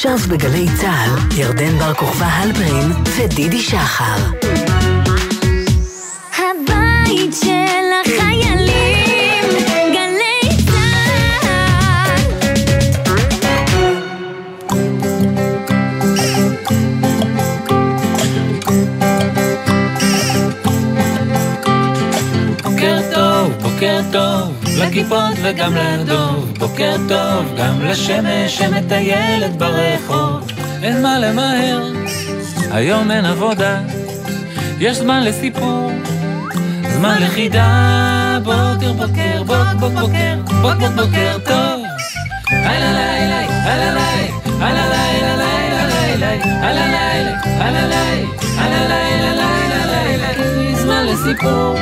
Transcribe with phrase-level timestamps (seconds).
[0.00, 4.69] עכשיו בגלי צה"ל, ירדן בר כוכבא הלפרין ודידי שחר.
[24.90, 26.54] לכיפות וגם לדוב.
[26.58, 30.46] בוקר טוב, גם לשמש שמטיילת ברחוב.
[30.82, 31.92] אין מה למהר,
[32.70, 33.80] היום אין עבודה.
[34.78, 35.90] יש זמן לסיפור,
[36.88, 38.38] זמן לחידה.
[38.44, 41.84] בוקר, בוקר, בוק, בוק, בוקר, בוק, בוק, בוקר טוב.
[42.50, 46.32] הלא לילה, הלא לילה, הלא לילה, לילה, לילה,
[46.68, 48.26] הלא לילה, הלא לילה,
[48.58, 50.74] הלא לילה, לילה, לילה.
[50.74, 51.76] זמן לסיפור.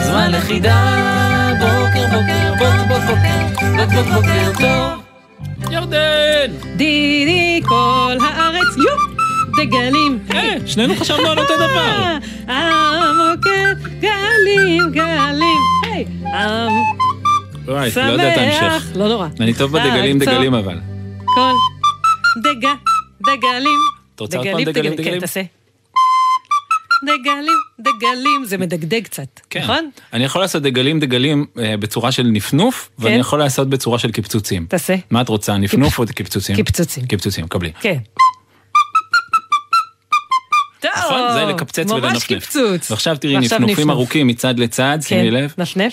[0.00, 1.33] זמן לחידה,
[2.14, 5.02] בוקר בוקר, בוק בוק בוקר, בוק בוק בוקר טוב.
[5.72, 6.76] ירדן!
[6.76, 9.14] דידי כל הארץ, יו!
[9.56, 10.18] דגלים.
[10.34, 12.16] אה, שנינו חשבנו על אותו דבר.
[12.46, 15.60] המוקד, גלים, גלים.
[15.84, 16.72] היי, עם
[17.64, 18.60] וואי, לא יודע את ההמשך.
[18.60, 18.96] שמח.
[18.96, 19.28] לא נורא.
[19.40, 20.80] אני טוב בדגלים ארצו דגלים אבל.
[21.34, 21.52] כל
[22.42, 22.74] דגה,
[23.22, 23.78] דגלים.
[24.14, 25.14] את רוצה עוד פעם דגלים דגלים?
[25.14, 25.42] כן, תעשה.
[27.04, 29.62] דגלים, דגלים, זה מדגדג קצת, כן.
[29.62, 29.90] נכון?
[30.12, 33.20] אני יכול לעשות דגלים דגלים אה, בצורה של נפנוף, ואני כן.
[33.20, 34.66] יכול לעשות בצורה של קפצוצים.
[34.68, 34.94] תעשה.
[35.10, 36.56] מה את רוצה, נפנוף או קפצוצים?
[36.56, 37.06] קפצוצים.
[37.06, 37.72] קפצוצים, קבלי.
[37.80, 37.98] כן.
[40.96, 41.20] נכון?
[41.34, 42.12] זה לקפצץ ולנפנף.
[42.12, 42.90] ממש קפצוץ.
[42.90, 43.90] ועכשיו תראי נפנופים.
[43.90, 45.54] ארוכים מצד לצד, שימי כן, לב.
[45.58, 45.92] נפנף.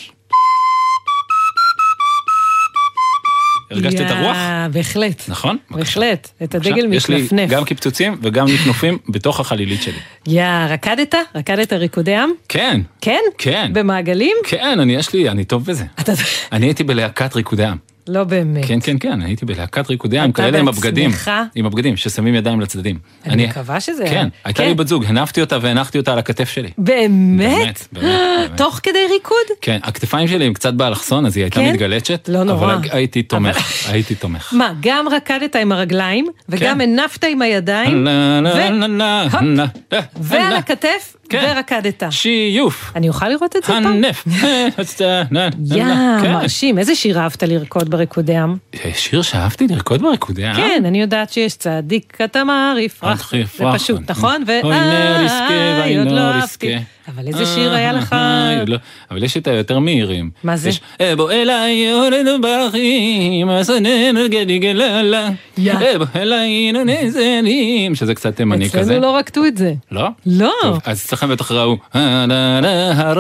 [3.72, 4.38] הרגשת את הרוח?
[4.72, 5.24] בהחלט.
[5.28, 5.58] נכון?
[5.72, 6.00] בבקשה.
[6.00, 6.30] בהחלט.
[6.44, 7.50] את עכשיו, הדגל יש לי מתנפנף.
[7.50, 10.00] גם קפצוצים וגם נפנופים בתוך החלילית שלי.
[10.28, 11.16] יא, רקדת?
[11.36, 12.30] רקדת ריקודי עם?
[12.50, 13.22] כן, כן?
[13.38, 13.72] כן.
[13.74, 14.38] במעגלים?
[14.48, 15.86] כן, אני יש לי, אני טוב בזה.
[16.52, 17.91] אני הייתי בלהקת ריקודי עם.
[18.08, 18.66] לא באמת.
[18.66, 21.10] כן, כן, כן, הייתי בלהקת ריקודי עם, אתה כאלה עם הבגדים.
[21.10, 21.32] בעצמך?
[21.56, 23.00] עם הבגדים, ששמים ידיים לצדדים.
[23.26, 24.06] אני מקווה שזה...
[24.10, 26.70] כן, הייתה לי בת זוג, הנפתי אותה והנחתי אותה על הכתף שלי.
[26.78, 27.50] באמת?
[27.50, 28.58] באמת, באמת.
[28.58, 29.38] תוך כדי ריקוד?
[29.62, 31.74] כן, הכתפיים שלי הם קצת באלכסון, אז היא הייתה כן?
[31.74, 32.30] מתגלצת.
[32.30, 32.74] לא נורא.
[32.74, 34.54] אבל הייתי תומך, הייתי תומך.
[34.54, 36.82] מה, גם רקדת עם הרגליים, וגם כן.
[36.82, 38.08] הנפת עם הידיים,
[40.22, 40.56] ועל.
[40.56, 41.54] הכתף, כן.
[41.56, 42.04] ורקדת.
[42.10, 42.92] שיוף.
[42.96, 43.86] אני אוכל לראות את זה פעם?
[43.88, 44.28] הנף.
[45.66, 45.84] יא,
[46.22, 46.32] כן.
[46.34, 46.78] מרשים.
[46.80, 48.56] איזה שיר אהבת לרקוד בריקודי עם?
[48.94, 50.56] שיר שאהבתי לרקוד בריקודי עם?
[50.56, 52.18] כן, אני יודעת שיש צדיק
[52.80, 53.34] יפרח.
[53.34, 54.44] אל זה פשוט, נכון?
[54.48, 56.68] ו- אוי אה, נריסקה ואוי עוד לא נוריסקה.
[56.68, 56.84] אהבתי.
[57.08, 58.14] אבל איזה שיר היה לך?
[58.14, 58.78] אה, עוד לא.
[59.12, 60.30] אבל יש את היותר מהירים.
[60.44, 60.70] מה זה?
[61.02, 65.30] "אה, בוא אליי יורנו ברכים, אסננו גדי גללה.
[65.58, 65.74] יא.
[65.74, 68.82] אה, בוא אליי נזלים, שזה קצת תימני כזה.
[68.82, 69.74] אצלנו לא רקדו את זה.
[69.92, 70.08] לא?
[70.26, 70.54] לא.
[70.86, 72.26] אז אצלכם בטח ראו, "אה,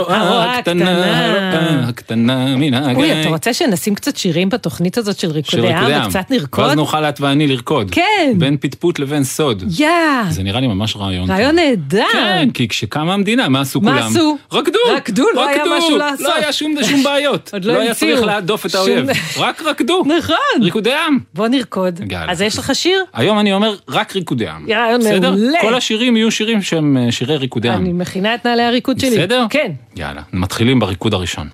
[0.08, 2.96] הרועה הקטנה, הקטנה." מן הגיא.
[2.96, 6.02] אוי, אתה רוצה שנשים קצת שירים בתוכנית הזאת של ריקודי עם.
[6.08, 6.66] וקצת נרקוד?
[6.66, 7.92] ואז נוכל את ואני לרקוד.
[7.92, 8.34] כן.
[8.38, 9.64] בין פטפוט לבין סוד.
[9.80, 9.88] יא,
[10.30, 11.32] זה נראה לי ממש רעיון.
[11.32, 12.04] רעיון נהדר.
[12.14, 14.08] כן, כי כשקמה המדינה, מה עשו מה כולם?
[14.08, 14.38] עשו?
[14.52, 14.80] רקדו!
[14.96, 16.26] רקדו, לא היה משהו לעשות.
[16.26, 17.50] לא היה שום שום בעיות.
[17.54, 18.16] עוד לא לא היה המציאו.
[18.16, 19.06] צריך להדוף את האויב.
[19.38, 20.04] רק רקדו.
[20.18, 20.62] נכון.
[20.62, 21.20] ריקודי עם.
[21.34, 22.00] בוא נרקוד.
[22.28, 23.04] אז יש לך שיר?
[23.14, 24.66] היום אני אומר רק ריקודי עם.
[24.70, 25.32] רעיון בסדר?
[25.32, 25.62] מעולה.
[25.62, 27.82] כל השירים יהיו שירים שהם אה, שירי ריקודי עם.
[27.82, 29.10] אני מכינה את נעלי הריקוד שלי.
[29.10, 29.46] בסדר?
[29.50, 29.72] כן.
[29.96, 31.48] יאללה, מתחילים בריקוד הראשון.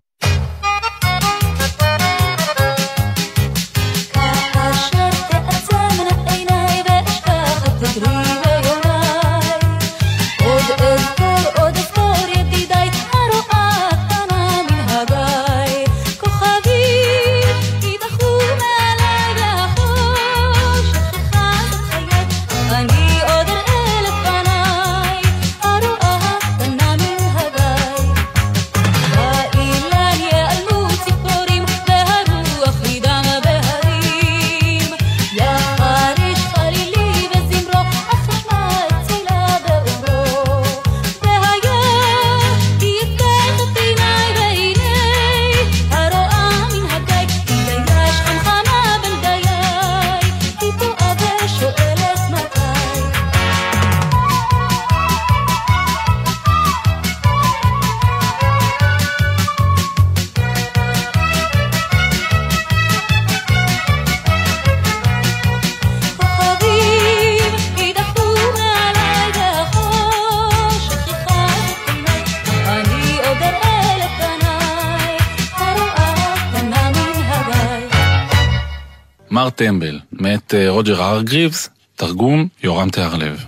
[81.17, 83.46] רוג'ר ארגריבס, תרגום יורם תיארלב.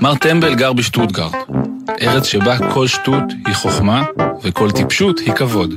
[0.00, 1.32] מר טמבל גר בשטוטגרד.
[2.02, 4.04] ארץ שבה כל שטות היא חוכמה
[4.42, 5.74] וכל טיפשות היא כבוד,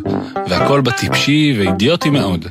[0.47, 2.45] והכל בה טיפשי ואידיוטי מאוד.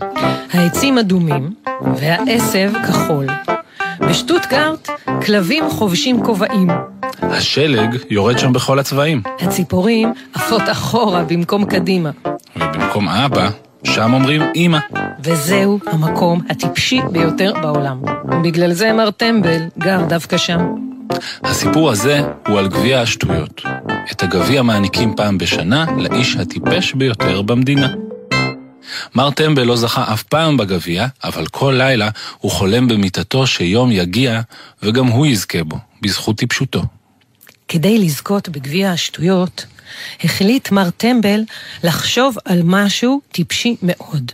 [0.50, 1.54] העצים אדומים
[1.96, 3.26] והעשב כחול.
[4.00, 4.88] בשטוטגרט
[5.26, 6.68] כלבים חובשים כובעים.
[7.22, 12.10] השלג יורד שם בכל הצבעים, הציפורים עפות אחורה במקום קדימה.
[12.56, 13.48] ובמקום אבא,
[13.84, 14.78] שם אומרים אמא.
[15.24, 18.02] וזהו המקום הטיפשי ביותר בעולם.
[18.44, 20.60] בגלל זה מר טמבל גר דווקא שם.
[21.44, 23.62] הסיפור הזה הוא על גביע השטויות.
[24.12, 27.94] את הגביע מעניקים פעם בשנה לאיש הטיפש ביותר במדינה.
[29.14, 32.08] מר טמבל לא זכה אף פעם בגביע, אבל כל לילה
[32.38, 34.40] הוא חולם במיטתו שיום יגיע
[34.82, 36.82] וגם הוא יזכה בו, בזכות טיפשותו.
[37.68, 39.66] כדי לזכות בגביע השטויות,
[40.24, 41.40] החליט מר טמבל
[41.84, 44.32] לחשוב על משהו טיפשי מאוד.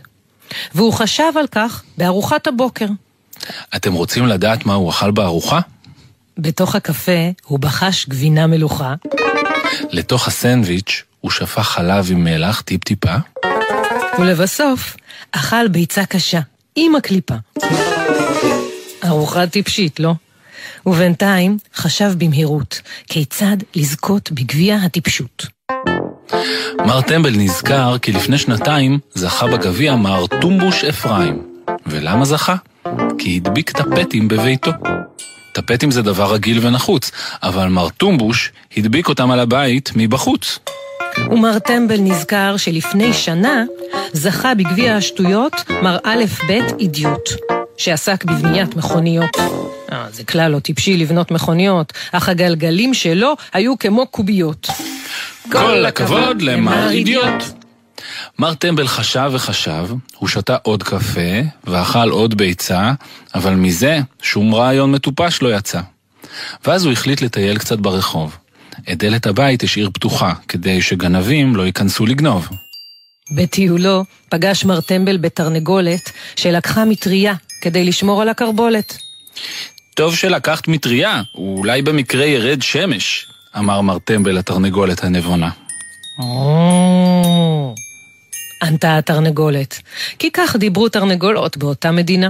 [0.75, 2.85] והוא חשב על כך בארוחת הבוקר.
[3.75, 5.59] אתם רוצים לדעת מה הוא אכל בארוחה?
[6.37, 8.93] בתוך הקפה הוא בחש גבינה מלוכה,
[9.91, 13.15] לתוך הסנדוויץ' הוא שפך חלב עם מלח טיפ-טיפה,
[14.19, 14.97] ולבסוף
[15.31, 16.39] אכל ביצה קשה,
[16.75, 17.35] עם הקליפה.
[19.05, 20.13] ארוחה טיפשית, לא?
[20.85, 25.45] ובינתיים חשב במהירות כיצד לזכות בגביע הטיפשות.
[26.85, 31.43] מר טמבל נזכר כי לפני שנתיים זכה בגביע מר טומבוש אפרים.
[31.87, 32.55] ולמה זכה?
[33.17, 34.71] כי הדביק טפטים בביתו.
[35.53, 37.11] טפטים זה דבר רגיל ונחוץ,
[37.43, 40.59] אבל מר טומבוש הדביק אותם על הבית מבחוץ.
[41.31, 43.63] ומר טמבל נזכר שלפני שנה
[44.13, 47.29] זכה בגביע השטויות מר א' ב' אידיוט,
[47.77, 49.37] שעסק בבניית מכוניות.
[49.91, 54.67] אה, זה כלל לא טיפשי לבנות מכוניות, אך הגלגלים שלו היו כמו קוביות.
[55.51, 57.43] כל הכבוד למר אידיוט.
[58.39, 59.87] מר טמבל חשב וחשב,
[60.17, 62.93] הוא שתה עוד קפה ואכל עוד ביצה,
[63.35, 65.81] אבל מזה שום רעיון מטופש לא יצא.
[66.65, 68.37] ואז הוא החליט לטייל קצת ברחוב.
[68.91, 72.49] את דלת הבית השאיר פתוחה, כדי שגנבים לא ייכנסו לגנוב.
[73.35, 78.97] בטיולו פגש מר טמבל בתרנגולת שלקחה מטריה כדי לשמור על הקרבולת.
[79.95, 85.49] טוב שלקחת מטריה, אולי במקרה ירד שמש, אמר מר טמבל לתרנגולת הנבונה.
[86.19, 87.75] או,
[88.63, 89.79] ענתה התרנגולת,
[90.19, 92.29] כי כך דיברו תרנגולות באותה מדינה.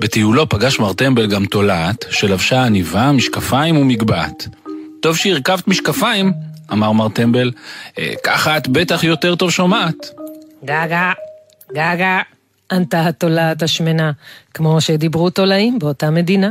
[0.00, 4.48] בטיולו פגש מר טמבל גם תולעת, שלבשה עניבה, משקפיים ומגבעת.
[5.00, 6.32] טוב שהרכבת משקפיים,
[6.72, 7.50] אמר מר טמבל,
[7.98, 10.10] "אה, ככה את בטח יותר טוב שומעת.
[10.64, 11.12] גגה,
[11.72, 12.20] גגה,
[12.72, 14.12] ענתה התולעת השמנה,
[14.54, 16.50] כמו שדיברו תולעים באותה מדינה.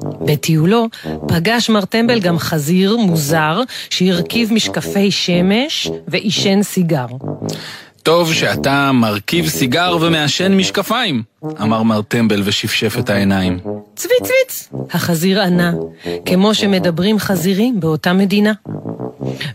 [0.00, 0.88] בטיולו
[1.28, 3.60] פגש מר טמבל גם חזיר מוזר
[3.90, 7.06] שהרכיב משקפי שמש ועישן סיגר.
[8.02, 11.22] טוב שאתה מרכיב סיגר ומעשן משקפיים,
[11.62, 13.58] אמר מר טמבל ושפשף את העיניים.
[13.96, 14.68] צבי צוויץ!
[14.90, 15.72] החזיר ענה,
[16.24, 18.52] כמו שמדברים חזירים באותה מדינה.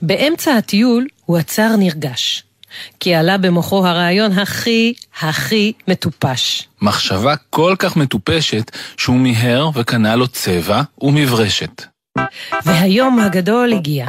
[0.02, 2.44] באמצע הטיול הוא עצר נרגש,
[3.00, 6.68] כי עלה במוחו הרעיון הכי הכי מטופש.
[6.82, 11.86] מחשבה כל כך מטופשת שהוא מיהר וקנה לו צבע ומברשת.
[12.66, 14.08] והיום הגדול הגיע,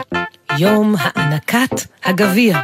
[0.59, 2.61] יום הענקת הגביע.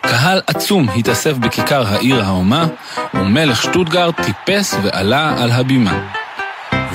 [0.00, 2.66] קהל עצום התאסף בכיכר העיר ההומה,
[3.14, 6.12] ומלך שטוטגרד טיפס ועלה על הבימה.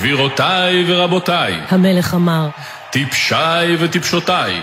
[0.04, 2.50] גבירותיי ורבותיי, המלך אמר,
[2.90, 4.62] טיפשיי וטיפשותיי,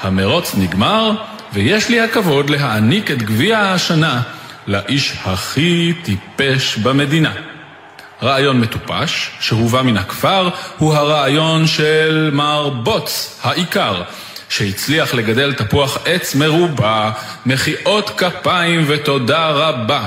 [0.00, 1.12] המרוץ נגמר,
[1.52, 4.22] ויש לי הכבוד להעניק את גביע השנה
[4.66, 7.32] לאיש הכי טיפש במדינה.
[8.22, 14.02] רעיון מטופש, שהובא מן הכפר, הוא הרעיון של מר בוץ, העיקר,
[14.48, 17.10] שהצליח לגדל תפוח עץ מרובע,
[17.46, 20.04] מחיאות כפיים ותודה רבה.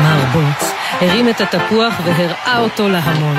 [0.00, 3.36] מר בוץ הרים את התפוח והראה אותו להמון.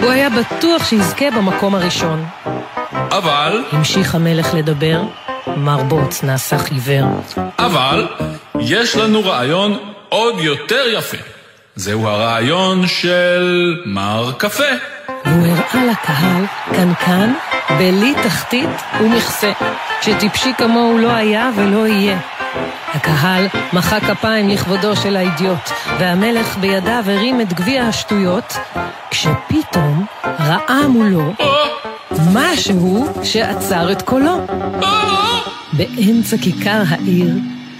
[0.00, 2.26] הוא היה בטוח שיזכה במקום הראשון.
[2.92, 5.02] אבל, המשיך המלך לדבר,
[5.46, 7.06] מר בוץ נעשה חיוור.
[7.58, 8.08] אבל,
[8.60, 11.16] יש לנו רעיון עוד יותר יפה.
[11.76, 14.64] זהו הרעיון של מר קפה.
[15.24, 17.32] והוא הראה לקהל קנקן
[17.78, 18.70] בלי תחתית
[19.00, 19.52] ומכסה,
[20.02, 22.18] שטיפשי כמוהו לא היה ולא יהיה.
[22.94, 28.56] הקהל מחא כפיים לכבודו של האידיוט, והמלך בידיו הרים את גביע השטויות,
[29.10, 31.32] כשפתאום ראה מולו
[32.32, 34.46] משהו שעצר את קולו.
[35.72, 37.30] באמצע כיכר העיר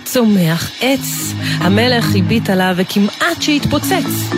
[0.04, 1.32] צומח עץ.
[1.58, 4.30] המלך הביט עליו וכמעט שהתפוצץ.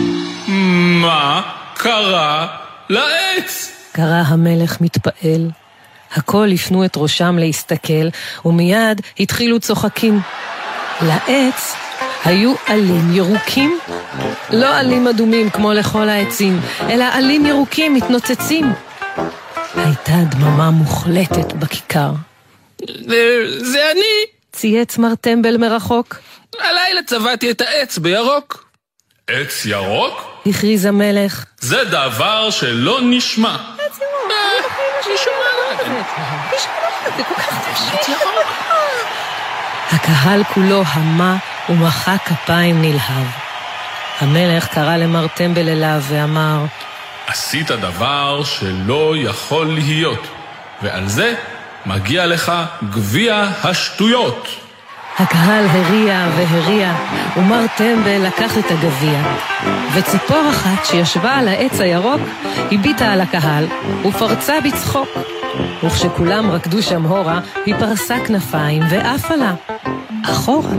[1.01, 1.41] מה
[1.73, 2.47] קרה
[2.89, 3.71] לעץ?
[3.91, 5.49] קרא המלך מתפעל.
[6.15, 8.07] הכל הפנו את ראשם להסתכל,
[8.45, 10.19] ומיד התחילו צוחקים.
[11.01, 11.75] לעץ
[12.25, 13.79] היו עלים ירוקים.
[14.49, 16.59] לא עלים אדומים כמו לכל העצים,
[16.89, 18.73] אלא עלים ירוקים מתנוצצים.
[19.75, 22.11] הייתה דממה מוחלטת בכיכר.
[23.57, 24.25] זה אני.
[24.51, 26.15] צייץ מר טמבל מרחוק.
[26.59, 28.65] הלילה צבעתי את העץ בירוק.
[29.27, 30.41] עץ ירוק?
[30.45, 31.45] הכריז המלך.
[31.59, 33.57] זה דבר שלא נשמע.
[39.91, 41.37] הקהל כולו המה
[41.69, 43.27] ומחא כפיים נלהב.
[44.19, 46.65] המלך קרא למר טמבל אליו ואמר,
[47.27, 50.27] עשית דבר שלא יכול להיות,
[50.81, 51.35] ועל זה
[51.85, 52.51] מגיע לך
[52.89, 54.47] גביע השטויות.
[55.19, 56.93] הקהל הריע והריע,
[57.37, 59.21] ומר טמבל לקח את הגביע.
[59.93, 62.21] וציפור אחת שישבה על העץ הירוק,
[62.71, 63.65] הביטה על הקהל,
[64.07, 65.09] ופרצה בצחוק.
[65.83, 69.53] וכשכולם רקדו שם הורה, היא פרסה כנפיים ועפה לה.
[70.25, 70.69] אחורה.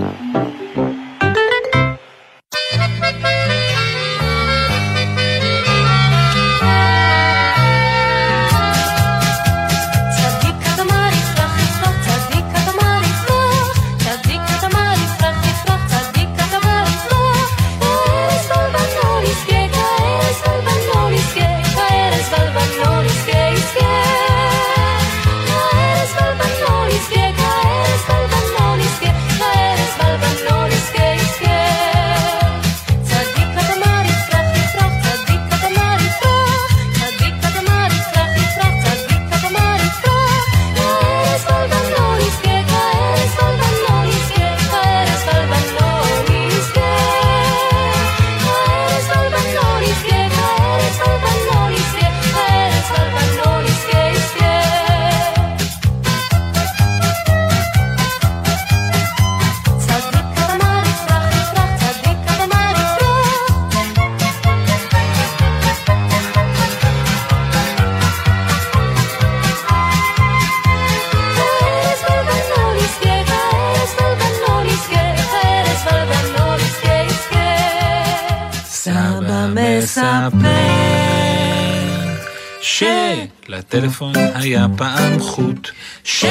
[85.38, 85.70] חוט,
[86.04, 86.24] ש...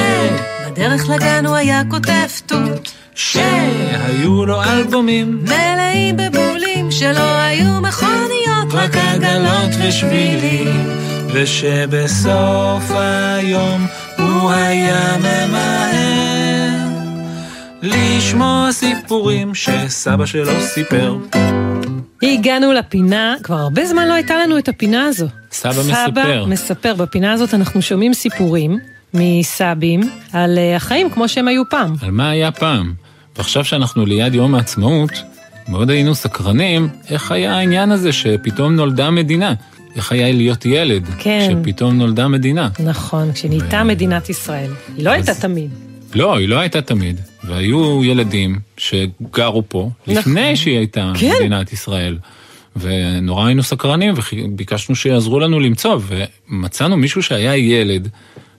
[0.72, 8.96] בדרך לגן הוא היה כותב תות, שהיו לו אלבומים, מלאים בבולים שלא היו מכוניות, רק
[8.96, 10.90] עגלות ושבילים,
[11.34, 13.88] ושבסוף היום
[14.18, 16.88] הוא היה ממהר
[17.82, 21.18] לשמוע סיפורים שסבא שלו סיפר.
[22.24, 25.28] הגענו לפינה, כבר הרבה זמן לא הייתה לנו את הפינה הזו.
[25.52, 26.46] סבא סבא מספר.
[26.46, 26.94] מספר.
[26.94, 28.80] בפינה הזאת אנחנו שומעים סיפורים
[29.14, 30.02] מסבים
[30.34, 31.96] על אה, החיים כמו שהם היו פעם.
[32.02, 32.94] על מה היה פעם.
[33.38, 35.12] ועכשיו שאנחנו ליד יום העצמאות,
[35.68, 39.54] מאוד היינו סקרנים איך היה העניין הזה שפתאום נולדה מדינה.
[39.96, 41.50] איך היה להיות ילד, כן.
[41.52, 42.70] שפתאום נולדה מדינה.
[42.80, 44.72] נכון, כשנהייתה מדינת ישראל.
[44.98, 45.70] היא לא הייתה תמיד.
[46.16, 47.22] לא, היא לא הייתה תמיד.
[47.44, 50.18] והיו ילדים שגרו פה נכון.
[50.18, 51.32] לפני שהיא הייתה כן.
[51.40, 52.18] מדינת ישראל.
[52.76, 56.00] ונורא היינו סקרנים וביקשנו שיעזרו לנו למצוא,
[56.50, 58.10] ומצאנו מישהו שהיה ילד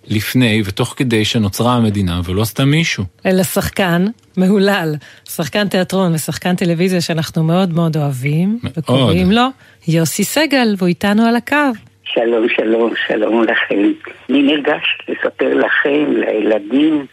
[0.06, 3.04] לפני ותוך כדי שנוצרה המדינה, ולא סתם מישהו.
[3.26, 4.94] אלא שחקן מהולל,
[5.28, 8.78] שחקן תיאטרון ושחקן טלוויזיה שאנחנו מאוד מאוד אוהבים, מאוד.
[8.78, 9.42] וקוראים לו
[9.88, 11.56] יוסי סגל, והוא איתנו על הקו.
[12.04, 13.92] שלום, שלום, שלום לכם.
[14.30, 17.06] אני נרגש לספר לכם, לילדים,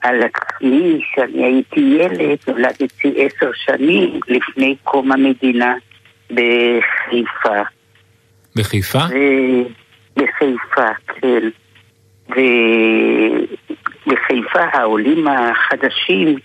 [0.00, 5.74] על עצמי, שאני הייתי ילד, נולדתי עשר שנים לפני קום המדינה
[6.30, 7.62] בחיפה.
[8.56, 8.98] בחיפה?
[8.98, 9.68] ו-
[10.16, 11.48] בחיפה, כן.
[14.06, 16.36] ובחיפה העולים החדשים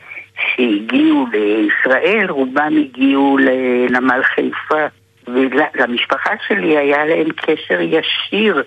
[0.56, 4.88] שהגיעו לישראל, רובם הגיעו לנמל חיפה.
[5.28, 8.64] ולמשפחה שלי היה להם קשר ישיר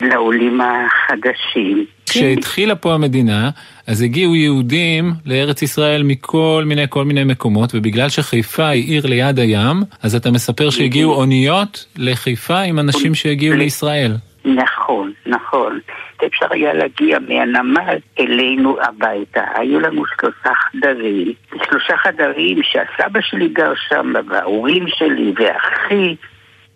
[0.00, 1.86] לעולים החדשים.
[2.10, 3.50] כשהתחילה פה המדינה,
[3.86, 9.38] אז הגיעו יהודים לארץ ישראל מכל מיני כל מיני מקומות, ובגלל שחיפה היא עיר ליד
[9.38, 14.12] הים, אז אתה מספר שהגיעו אוניות לחיפה עם אנשים שהגיעו לישראל.
[14.44, 15.80] נכון, נכון.
[16.26, 19.44] אפשר היה להגיע מהנמל אלינו הביתה.
[19.54, 21.32] היו לנו שלושה חדרים,
[21.68, 26.16] שלושה חדרים שהסבא שלי גר שם, וההורים שלי, ואחי,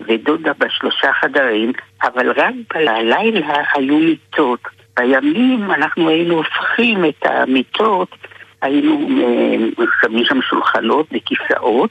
[0.01, 3.17] ודודה בשלושה חדרים, אבל רק בלילה
[3.75, 4.61] היו מיטות.
[4.99, 8.09] בימים אנחנו היינו הופכים את המיטות,
[8.63, 11.91] היינו אה, שמים שם שולחנות וכיסאות,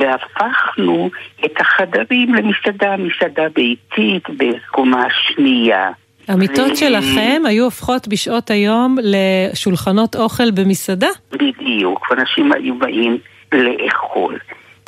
[0.00, 1.10] והפכנו
[1.44, 5.90] את החדרים למסעדה, מסעדה ביתית בקומה שנייה.
[6.28, 11.08] המיטות ו- שלכם היו הופכות בשעות היום לשולחנות אוכל במסעדה?
[11.32, 13.18] בדיוק, ואנשים היו באים
[13.52, 14.38] לאכול.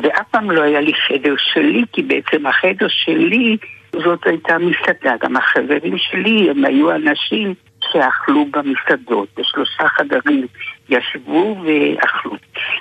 [0.03, 3.57] ואף פעם לא היה לי חדר שלי, כי בעצם החדר שלי
[3.93, 5.15] זאת הייתה מסעדה.
[5.23, 7.55] גם החברים שלי הם היו אנשים
[7.93, 10.47] שאכלו במסעדות, בשלושה חדרים
[10.89, 12.33] ישבו ואכלו.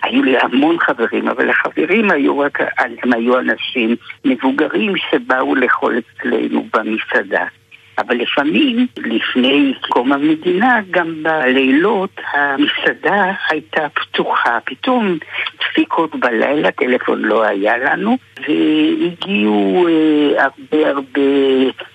[0.03, 6.67] היו לי המון חברים, אבל החברים היו רק, הם היו אנשים מבוגרים שבאו לאכול אצלנו
[6.73, 7.45] במסעדה.
[8.01, 14.57] אבל לפעמים, לפני קום המדינה, גם בלילות המסעדה הייתה פתוחה.
[14.65, 15.17] פתאום
[15.59, 21.21] דפיקות בלילה, טלפון לא היה לנו, והגיעו אה, הרבה הרבה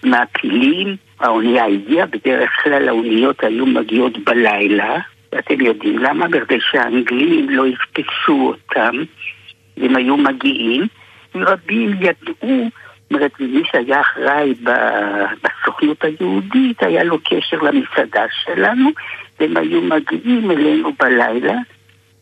[0.05, 0.97] מעפילים.
[1.21, 4.99] האונייה הגיעה, בדרך כלל האוניות היו מגיעות בלילה,
[5.33, 6.29] ואתם יודעים למה?
[6.29, 8.97] בכדי שהאנגלים לא יתפסו אותם,
[9.77, 10.87] הם היו מגיעים,
[11.35, 12.71] ורבים ידעו
[13.11, 14.55] אומרת, מי שהיה אחראי
[15.43, 18.91] בסוכנות היהודית, היה לו קשר למסעדה שלנו,
[19.41, 21.55] והם היו מגיעים אלינו בלילה,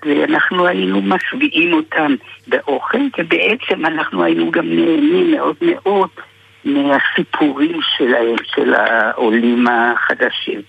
[0.06, 2.14] ואנחנו היינו משביעים אותם
[2.46, 6.08] באוכל, ובעצם אנחנו היינו גם נהנים מאוד מאוד
[6.64, 10.62] מהסיפורים שלהם, של העולים החדשים.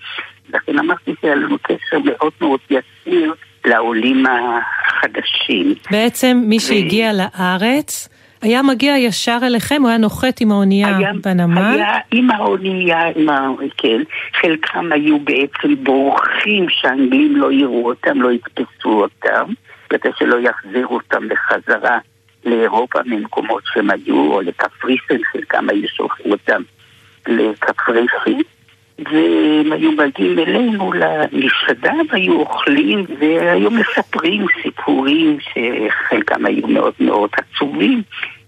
[0.54, 5.74] לכן אמרתי שהיה לנו קשר מאוד מאוד יסיר לעולים החדשים.
[5.90, 8.08] בעצם מי שהגיע לארץ...
[8.42, 11.62] היה מגיע ישר אליכם, הוא היה נוחת עם האונייה היה, בנמל?
[11.62, 13.48] היה עם האונייה, עם ה...
[13.76, 14.02] כן.
[14.40, 19.52] חלקם היו בעצם בורחים שהאנגלים לא יראו אותם, לא יתפסו אותם,
[19.88, 21.98] כדי שלא יחזירו אותם בחזרה
[22.44, 26.62] לאירופה ממקומות שהם היו, או לקפריסין, חלקם היו שולחים אותם
[27.26, 28.42] לקפריסין.
[28.98, 38.02] והם היו מגיעים אלינו למסעדה והיו אוכלים והיו מספרים סיפורים שחלקם היו מאוד מאוד עצובים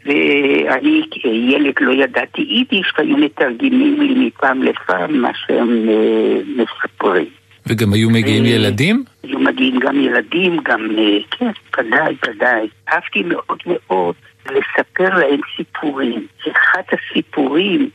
[0.06, 7.28] ואני כילד לא ידעתי יידיש והיו מתרגמים לי מפעם לפעם מה שהם אה, מספרים.
[7.66, 9.04] וגם היו מגיעים ו- ילדים?
[9.22, 12.68] היו מגיעים גם ילדים, גם, אה, כן, ודאי, ודאי.
[12.92, 14.14] אהבתי מאוד מאוד
[14.46, 16.26] לספר להם סיפורים.
[16.52, 17.90] אחד הסיפורים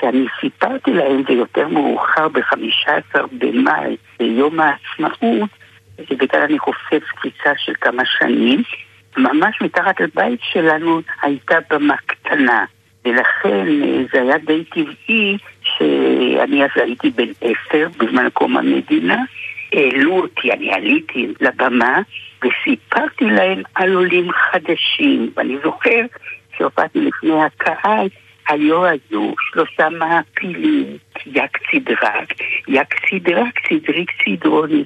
[0.00, 5.50] שאני סיפרתי להם ויותר מאוחר ב-15 במאי, ביום העצמאות,
[6.10, 8.62] בגלל אני חופף קפיצה של כמה שנים,
[9.16, 12.64] ממש מתחת לבית שלנו הייתה במה קטנה.
[13.04, 19.24] ולכן אה, זה היה די טבעי שאני אז הייתי בן עשר בזמן קום המדינה.
[19.72, 22.00] העלו אותי, אני עליתי לבמה
[22.38, 25.30] וסיפרתי להם על עולים חדשים.
[25.36, 26.00] ואני זוכר
[26.56, 28.08] שהופעתי לפני הקהל
[28.48, 32.34] היו היו שלושה מעפילים, יק צידרק,
[32.68, 34.84] יק צידרק, צידריק צידרוני.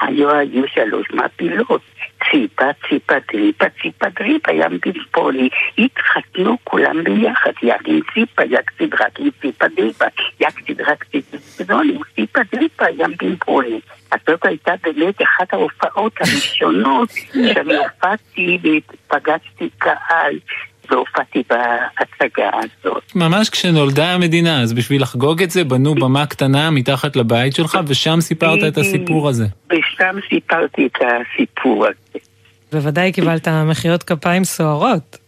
[0.00, 1.80] היו היו שלוש מעפילות,
[2.30, 5.48] ציפה, ציפה, דריפה, ציפה, דריפה, ים פצפוני.
[5.78, 10.04] התחתנו כולם ביחד, יק עם ציפה, יק צידרק עם ציפה דריפה,
[10.40, 11.04] יק צידרק
[11.56, 13.80] צידרוני, ציפה דריפה, ים פצפוני.
[14.10, 17.10] אז זאת הייתה באמת אחת ההופעות הראשונות
[17.54, 20.38] שאני הופעתי ופגשתי קהל.
[20.90, 23.02] והופעתי בהצגה הזאת.
[23.14, 28.20] ממש כשנולדה המדינה, אז בשביל לחגוג את זה בנו במה קטנה מתחת לבית שלך, ושם
[28.20, 29.46] סיפרת את הסיפור הזה.
[29.72, 32.18] ושם סיפרתי את הסיפור הזה.
[32.72, 35.18] בוודאי קיבלת מחיאות כפיים סוערות.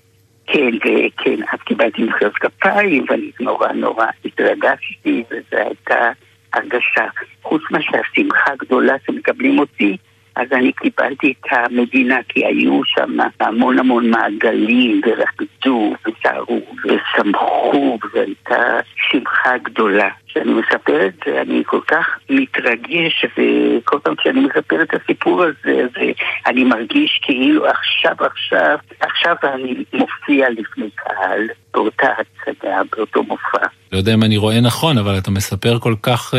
[0.46, 6.10] כן, וכן, אז קיבלתי מחיאות כפיים, ואני נורא נורא התרגשתי, וזו הייתה
[6.52, 7.04] הרגשה.
[7.42, 9.96] חוץ מהשמחה הגדולה שמקבלים אותי,
[10.36, 18.20] אז אני קיבלתי את המדינה, כי היו שם המון המון מעגלים, ורקדו, ושרו, ושמחו, וזו
[18.20, 20.08] הייתה שמחה גדולה.
[20.34, 25.82] כשאני מספר את זה, אני כל כך מתרגש, וכל פעם כשאני מספר את הסיפור הזה,
[25.84, 26.02] אז
[26.46, 33.66] אני מרגיש כאילו עכשיו, עכשיו, עכשיו אני מופיע לפני קהל, באותה הצגה, באותו מופע.
[33.92, 36.36] לא יודע אם אני רואה נכון, אבל אתה מספר כל כך uh,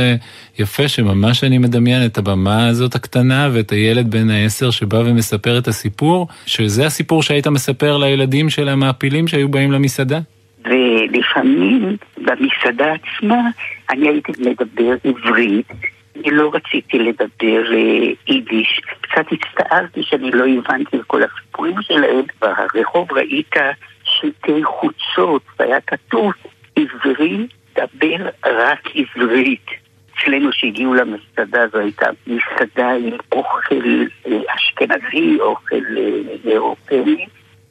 [0.60, 5.67] יפה, שממש אני מדמיין את הבמה הזאת הקטנה, ואת הילד בן העשר שבא ומספר את
[5.67, 10.19] הסיפור, שזה הסיפור שהיית מספר לילדים של המעפילים שהיו באים למסעדה?
[10.65, 13.41] ולפעמים במסעדה עצמה
[13.89, 15.67] אני הייתי מדבר עברית,
[16.15, 22.21] אני לא רציתי לדבר אה, יידיש, קצת הצטערתי שאני לא הבנתי את כל הסיפורים שלהם.
[22.41, 23.56] ברחוב ראית
[24.04, 26.34] שלטי חוצות, והיה כתוב
[26.75, 29.65] עברי, דבר רק עברית.
[30.13, 37.25] אצלנו שהגיעו למסעדה זו הייתה מסעדה עם אוכל אה, אשכנזי, אוכל אה, אירופאי.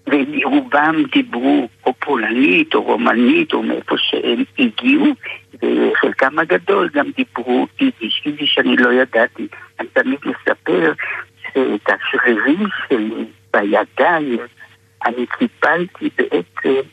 [0.06, 5.06] ורובם דיברו או פולנית או רומנית או מאיפה שהם הגיעו
[5.62, 9.46] וחלקם הגדול גם דיברו יידיש, יידיש אני לא ידעתי.
[9.80, 10.92] אני תמיד מספר
[11.42, 14.38] שאת השרירים שלי בידיים
[15.06, 16.88] אני קיבלתי בעצם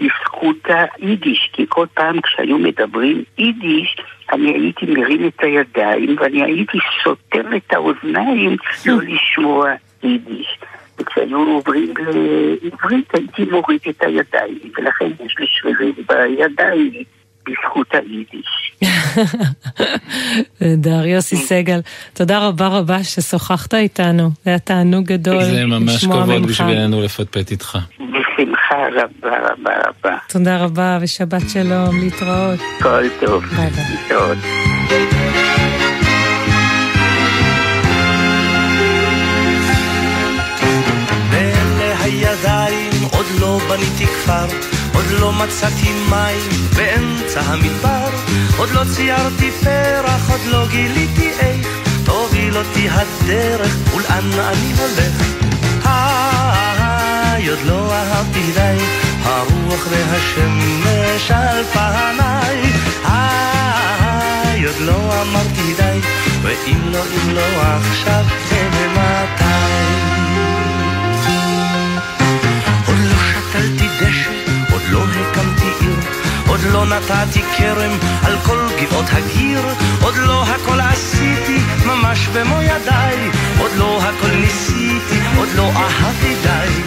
[0.00, 3.96] בזכות היידיש, כי כל פעם כשהיו מדברים יידיש,
[4.32, 9.70] אני הייתי מרים את הידיים ואני הייתי סותם את האוזניים לא לשמוע
[10.02, 10.58] יידיש.
[11.02, 17.04] וכשהיו עוברים לעברית הייתי מוריד את הידיים, ולכן יש לי שרירים בידיים
[17.46, 18.72] בזכות היידיש.
[20.60, 21.80] נהדר, יוסי סגל.
[22.12, 24.30] תודה רבה רבה ששוחחת איתנו.
[24.44, 26.50] זה היה תענוג גדול זה ממש לשמוע כבוד ממך.
[26.50, 27.78] בשבילנו לפטפט איתך.
[27.98, 30.16] בשמחה רבה רבה רבה.
[30.28, 32.60] תודה רבה ושבת שלום, להתראות.
[32.82, 33.44] כל טוב.
[33.44, 33.70] ביי
[34.88, 35.21] ביי.
[43.52, 44.46] לא בניתי כפר,
[44.94, 48.08] עוד לא מצאתי מים באמצע המדבר,
[48.56, 51.66] עוד לא ציירתי פרח, עוד לא גיליתי איך
[52.04, 55.22] תוביל אותי הדרך ולאן אני הולך.
[55.84, 58.78] היי, עוד לא אהבתי די,
[59.24, 62.72] הרוח והשמש על פניי.
[63.04, 66.00] היי, עוד לא אמרתי די,
[66.42, 70.21] ואם לא, אם לא עכשיו, ומתי.
[74.02, 74.30] דשא,
[74.72, 75.96] עוד לא הקמתי עיר,
[76.46, 79.60] עוד לא נתתי כרם על כל גבעות הגיר,
[80.02, 86.82] עוד לא הכל עשיתי ממש במו ידיי, עוד לא הכל ניסיתי, עוד לא אהבתי די.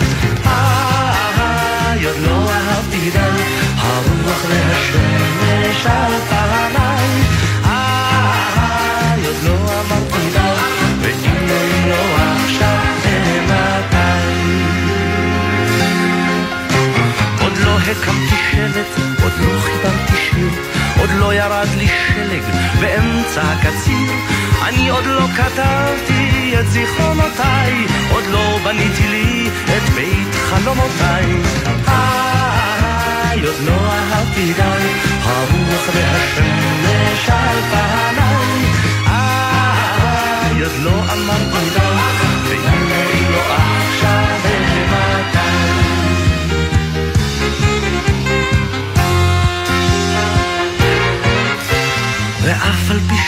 [4.50, 6.85] והשמש על פניי.
[17.92, 20.50] הקמתי שלט, עוד לא חיברתי שיר,
[21.00, 22.44] עוד לא ירד לי שלג
[22.82, 24.12] באמצע הקציר.
[24.68, 31.26] אני עוד לא כתבתי את זיכרונותיי, עוד לא בניתי לי את בית חלומותיי.
[31.88, 34.88] איי, עוד לא אהבתי די,
[35.24, 37.95] הרוח והשמש על פניי.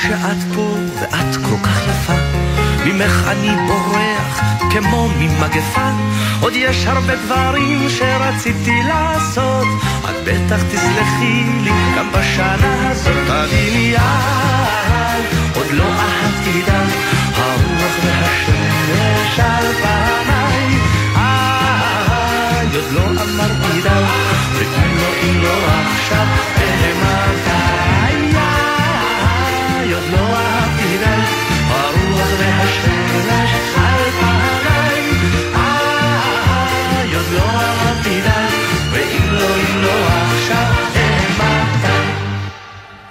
[0.07, 2.13] שאת פה ואת כל כך יפה,
[2.85, 5.91] ממך אני בורח כמו ממגפה.
[6.41, 9.67] עוד יש הרבה דברים שרציתי לעשות,
[10.09, 13.13] את בטח תסלחי לי גם בשנה הזאת.
[13.27, 15.23] תביני יד,
[15.55, 16.71] עוד לא אהבתי די,
[17.35, 20.79] הרוח והשמש על פניי.
[21.15, 24.03] איי, עוד לא אמרתי די,
[24.53, 25.49] ואם לא, אם לא
[25.95, 27.26] עכשיו, ומתי.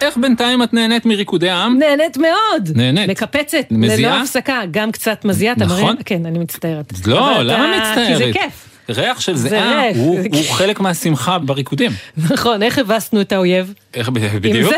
[0.00, 1.78] איך בינתיים את נהנית מריקודי עם?
[1.78, 2.68] נהנית מאוד.
[2.74, 3.10] נהנית.
[3.10, 3.58] מקפצת.
[3.70, 4.12] מזיעה?
[4.14, 5.54] ללא הפסקה, גם קצת מזיעה.
[5.54, 5.96] אתה נכון.
[6.04, 6.92] כן, אני מצטערת.
[7.06, 8.06] לא, למה אתה- מצטערת?
[8.08, 8.68] כי זה כיף.
[8.88, 10.54] ריח של זה זיעה ריח, הוא זה הוא.
[10.54, 11.90] חלק מהשמחה בריקודים.
[12.30, 13.74] נכון, איך הבסנו את האויב?
[13.94, 14.72] איך בדיוק?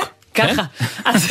[0.47, 0.55] כן?
[0.55, 0.63] ככה.
[1.05, 1.27] אז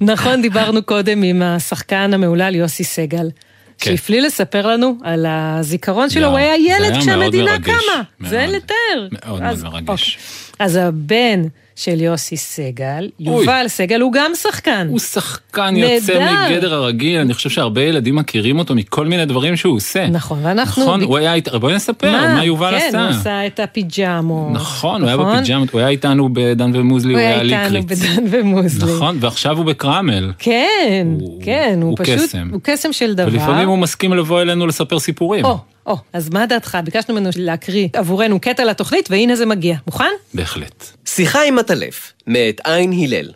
[0.00, 3.30] נכון, דיברנו קודם עם השחקן המהולל יוסי סגל.
[3.78, 3.90] כן.
[3.90, 8.02] שהפליא לספר לנו על הזיכרון שלו, לא, הוא היה ילד כשהמדינה קמה.
[8.28, 9.08] זה לתאר.
[9.12, 10.16] מאוד אז- מאוד מרגש.
[10.16, 10.66] אוקיי.
[10.66, 11.42] אז הבן
[11.76, 14.86] של יוסי סגל, יובל סגל, הוא גם שחקן.
[14.90, 16.28] הוא שחקן יוצא.
[16.50, 20.06] מגדר הרגיל, אני חושב שהרבה ילדים מכירים אותו מכל מיני דברים שהוא עושה.
[20.08, 20.82] נכון, ואנחנו...
[20.82, 23.02] נכון, הוא היה, אית- בואי נספר מה יובל כן, עשה.
[23.04, 24.48] הוא עשה את הפיג'מות.
[24.52, 28.00] נכון, הוא היה בפיג'מות, הוא היה איתנו בדן ומוזלי, הוא הוא היה היה איתנו ליקריץ.
[28.02, 28.92] בדן ומוזלי.
[28.92, 30.32] נכון, ועכשיו הוא בקרמל.
[30.38, 32.48] כן, הוא- כן, הוא הוא פשוט, קסם.
[32.52, 33.28] הוא קסם של דבר.
[33.32, 35.44] ולפעמים הוא מסכים לבוא אלינו לספר סיפורים.
[35.86, 36.78] או, או, אז מה דעתך?
[36.84, 39.76] ביקשנו ממנו להקריא עבורנו קטע לתוכנית, והנה זה מגיע.
[39.86, 40.10] מוכן?
[40.34, 40.84] בהחלט.
[41.06, 43.32] שיחה עם עטלף, מאת עין הלל.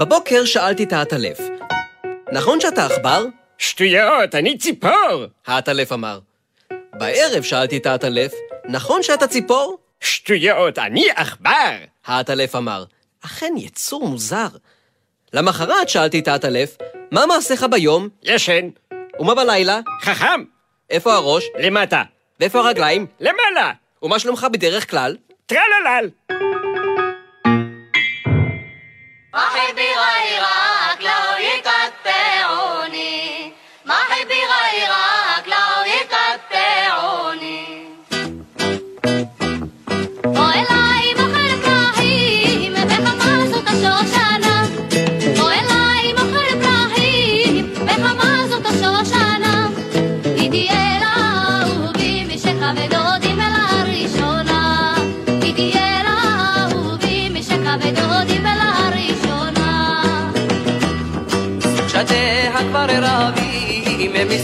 [0.00, 1.38] בבוקר שאלתי את העטלף,
[2.32, 3.24] נכון שאתה עכבר?
[3.58, 5.24] שטויות, אני ציפור!
[5.46, 6.18] העטלף אמר.
[6.98, 8.32] בערב שאלתי את העטלף,
[8.68, 9.78] נכון שאתה ציפור?
[10.00, 11.76] שטויות, אני עכבר!
[12.06, 12.84] העטלף אמר,
[13.24, 14.48] אכן יצור מוזר.
[15.32, 16.76] למחרת שאלתי את העטלף,
[17.10, 18.08] מה מעשיך ביום?
[18.22, 18.68] ישן,
[19.20, 19.80] ומה בלילה?
[20.02, 20.44] חכם,
[20.90, 21.44] איפה הראש?
[21.58, 22.02] למטה.
[22.40, 23.06] ואיפה הרגליים?
[23.20, 23.72] למעלה.
[24.02, 25.16] ומה שלומך בדרך כלל?
[25.46, 26.10] טרללל.
[29.32, 30.59] אחיי בירה עירה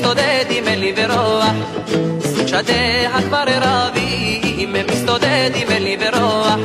[0.07, 1.45] מסתודד עם אלי ורוח.
[2.21, 6.59] סוג שדיה כבר רבי, מסתודד עם אלי ורוח.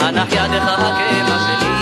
[0.00, 1.74] הנח ידך הקמע שלי,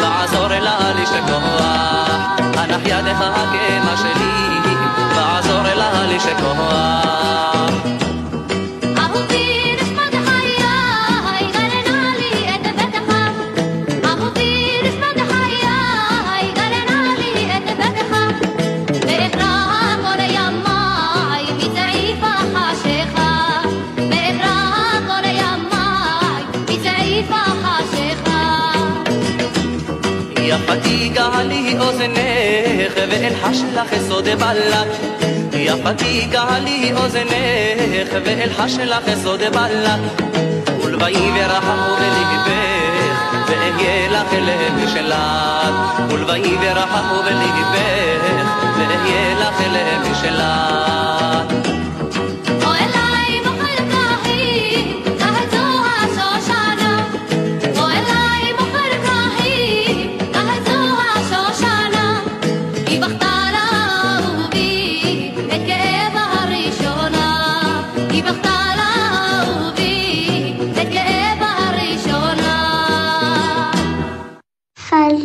[0.00, 2.10] ועזור לה לשכוח.
[2.56, 4.70] הנח ידך הקמע שלי,
[5.14, 7.39] ועזור לה לשכוח.
[31.20, 34.88] גלי אוזנך ואלחש לך סוד בלק.
[35.52, 40.00] יפתי גלי אוזנך ואלחש לך סוד בלק.
[40.84, 42.50] ולבואי ורחמו בלבך
[43.48, 45.70] ואהיה לך למשלך
[46.10, 48.24] ולבואי ורחמו בלבך
[48.78, 51.19] ואהיה לך למשלך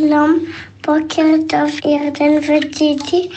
[0.08, 0.46] שלום,
[0.86, 3.30] בוקר טוב, ירדן ודידי.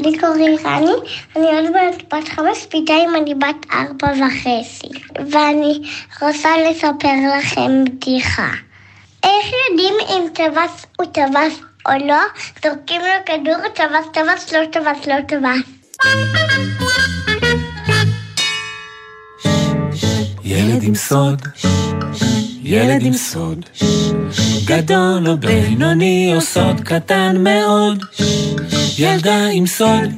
[0.00, 0.92] לי קוראים רני,
[1.36, 4.88] אני עוד מעט בת חמש, בינתיים אני בת ארבע וחצי.
[5.30, 5.82] ואני
[6.22, 8.50] רוצה לספר לכם בדיחה.
[9.24, 12.22] איך יודעים אם טווס הוא טווס או לא?
[12.64, 15.62] זורקים לו כדור, טווס, טווס, לא טווס, לא טווס.
[20.44, 21.42] ילד עם סוד,
[22.62, 23.64] ילד עם סוד,
[24.76, 28.04] גדול או בינוני או סוד קטן מאוד,
[28.98, 30.10] ילדה עם סוד,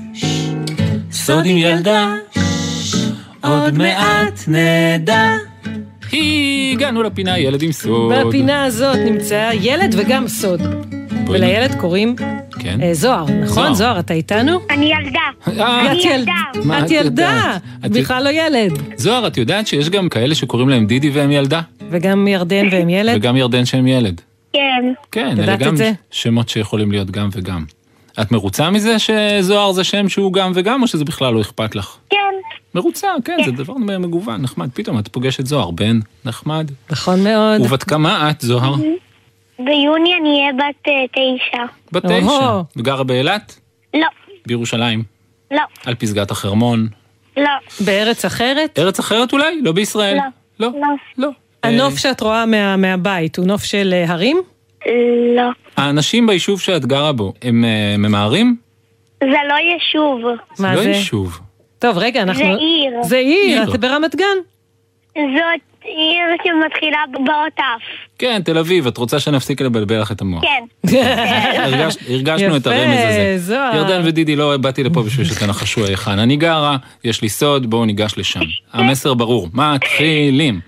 [1.12, 2.14] סוד עם ילדה,
[3.42, 5.34] עוד מעט נדע.
[6.72, 8.12] הגענו לפינה ילד עם סוד.
[8.12, 10.60] בפינה הזאת נמצא ילד וגם סוד.
[11.28, 12.16] ולילד קוראים
[12.58, 12.80] כן.
[12.82, 13.74] אה, זוהר, נכון?
[13.74, 13.98] זוהר.
[13.98, 14.60] אתה איתנו?
[14.70, 15.60] אני ילדה.
[15.62, 16.32] אה, את ילדה.
[16.84, 18.72] את ילדה, בכלל לא ילד.
[18.96, 21.60] זוהר, את יודעת שיש גם כאלה שקוראים להם דידי והם ילדה?
[21.90, 23.16] וגם ירדן והם ילד?
[23.16, 24.20] וגם ירדן שהם ילד.
[24.54, 24.92] כן.
[25.12, 25.74] כן, אלה גם?
[26.10, 27.64] שמות שיכולים להיות גם וגם.
[28.22, 31.96] את מרוצה מזה שזוהר זה שם שהוא גם וגם, או שזה בכלל לא אכפת לך?
[32.10, 32.16] כן.
[32.74, 34.68] מרוצה, כן, זה דבר מגוון, נחמד.
[34.74, 36.70] פתאום את פוגשת זוהר, בן נחמד.
[36.90, 37.60] נכון מאוד.
[37.60, 38.74] ובת כמה את, זוהר?
[39.58, 41.64] ביוני אני אהיה בת אה, תשע.
[41.92, 42.60] בת תשע.
[42.76, 43.60] וגרה באילת?
[43.94, 44.06] לא,
[44.46, 45.02] בירושלים?
[45.50, 46.88] לא, על פסגת החרמון?
[47.36, 48.78] לא, בארץ אחרת?
[48.78, 49.60] ארץ אחרת אולי?
[49.62, 50.18] לא בישראל?
[50.60, 50.68] לא.
[50.72, 50.88] לא.
[51.18, 51.28] לא.
[51.64, 51.68] לא.
[51.68, 54.42] הנוף שאת רואה מה- מהבית הוא נוף של אה, הרים?
[55.36, 55.50] לא.
[55.76, 58.56] האנשים ביישוב שאת גרה בו, הם אה, ממהרים?
[59.20, 60.20] זה לא יישוב.
[60.58, 60.88] מה לא זה?
[60.88, 61.40] יישוב.
[61.78, 62.44] טוב, רגע, אנחנו...
[62.44, 63.02] זה עיר.
[63.02, 63.74] זה עיר, עיר.
[63.74, 64.36] את ברמת גן.
[65.14, 67.82] זאת עיר שמתחילה באות אף.
[68.18, 70.42] כן, תל אביב, את רוצה שנפסיק לבלבל לך את המוח.
[70.42, 70.88] כן.
[71.64, 73.34] הרגש, הרגשנו את הרמז הזה.
[73.38, 73.76] זוהר.
[73.76, 78.14] ירדן ודידי, לא באתי לפה בשביל שתנחשו היכן אני גרה, יש לי סוד, בואו ניגש
[78.18, 78.40] לשם.
[78.72, 80.60] המסר ברור, מתחילים.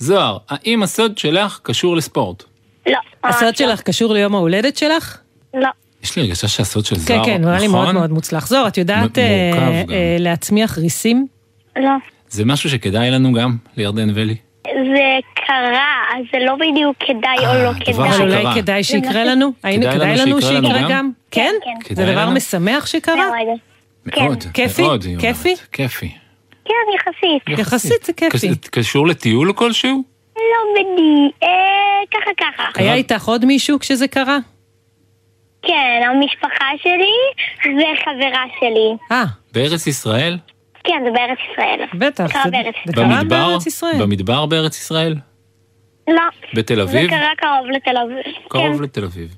[0.00, 2.42] זוהר, האם הסוד שלך קשור לספורט?
[2.86, 2.98] לא.
[3.24, 3.52] הסוד לא.
[3.52, 5.18] שלך קשור ליום ההולדת שלך?
[5.54, 5.68] לא.
[6.02, 7.94] יש לי הרגשה שהסוד של כן, זוהר, כן, נראה לי מאוד נכון?
[7.94, 8.46] מאוד מוצלח.
[8.46, 9.22] זוהר, את יודעת אה.
[9.90, 11.26] אה, להצמיח ריסים?
[11.76, 11.90] לא.
[12.28, 14.36] זה משהו שכדאי לנו גם, לירדן ולי.
[14.64, 17.94] זה קרה, אז זה לא בדיוק כדאי או לא דבר כדאי.
[17.94, 18.40] אבל שקרה.
[18.40, 19.52] אולי כדאי שיקרה לנו?
[19.62, 21.10] היינו- כדאי לנו שיקרה גם?
[21.30, 21.54] כן?
[21.84, 21.94] כן.
[21.94, 22.30] זה דבר?
[22.30, 23.14] משמח שקרה?
[24.06, 24.20] מאוד.
[24.26, 24.82] מאוד, כיפי?
[24.82, 25.36] מאוד, היא אומרת.
[25.36, 25.54] כיפי?
[25.72, 26.10] כיפי.
[26.70, 27.58] כן, יחסית.
[27.60, 28.36] יחסית זה כיפי.
[28.48, 30.02] קש- קשור לטיול כלשהו?
[30.36, 30.42] לא
[30.74, 31.34] בדיוק.
[31.42, 31.48] אה,
[32.10, 32.80] ככה ככה.
[32.82, 34.38] היה איתך עוד מישהו כשזה קרה?
[35.62, 38.96] כן, המשפחה שלי וחברה שלי.
[39.12, 40.38] אה, בארץ ישראל?
[40.84, 41.80] כן, זה בארץ ישראל.
[41.94, 42.26] בטח.
[42.44, 42.50] זה-
[42.86, 42.92] זה.
[42.92, 43.48] קרה במדבר?
[43.48, 43.96] בארץ ישראל.
[44.02, 45.14] במדבר בארץ ישראל?
[46.08, 46.22] לא.
[46.54, 47.10] בתל זה אביב?
[47.10, 48.34] קרה קרוב לתל אביב.
[48.48, 48.82] קרוב כן.
[48.82, 49.36] לתל אביב.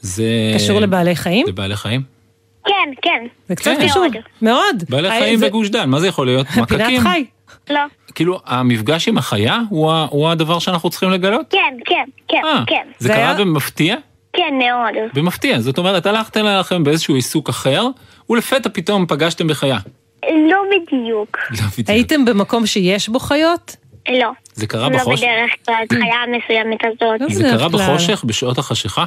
[0.00, 0.24] זה...
[0.54, 1.46] קשור לבעלי חיים?
[1.46, 2.19] זה בעלי חיים?
[2.66, 3.26] כן, כן.
[3.48, 3.88] זה קצת כן.
[3.88, 4.02] קשור.
[4.02, 4.12] מאוד.
[4.42, 4.84] מאוד.
[4.88, 6.46] בעלי אה, חיים זה- בגוש דן, מה זה יכול להיות?
[6.54, 7.00] פינת מקקים?
[7.00, 7.24] חי.
[7.70, 7.80] לא.
[8.14, 11.46] כאילו, המפגש עם החיה הוא ה- הוא הדבר שאנחנו צריכים לגלות?
[11.50, 12.86] כן, כן, כן, אה, כן.
[12.98, 13.96] זה זה קרה היה- במפתיע?
[14.32, 15.10] כן, מאוד.
[15.14, 17.86] במפתיע, זאת אומרת, הלכתם לכם באיזשהו עיסוק אחר,
[18.30, 19.78] ולפתע פתאום פגשתם בחיה.
[20.24, 21.36] לא בדיוק.
[21.50, 21.90] לא בדיוק.
[21.90, 23.76] הייתם במקום שיש בו חיות?
[24.20, 24.30] לא.
[24.54, 25.22] זה קרה לא בחושך?
[25.26, 27.20] בדרך כלל, חיה מסוימת הזאת.
[27.20, 27.78] לא זה קרה כלל.
[27.78, 29.04] בחושך, בשעות החשיכה?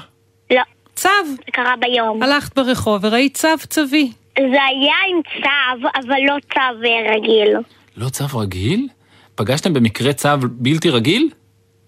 [0.96, 1.10] צב.
[1.28, 2.24] זה קרה ביום.
[2.24, 4.12] הלכת ברחוב וראית צב צבי.
[4.38, 7.58] זה היה עם צו, אבל לא צו אה, רגיל.
[7.98, 8.88] לא צו רגיל?
[9.36, 11.30] פגשתם במקרה צו בלתי רגיל?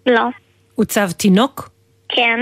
[0.06, 0.22] לא.
[0.76, 1.70] הוא צב תינוק?
[2.10, 2.40] כן.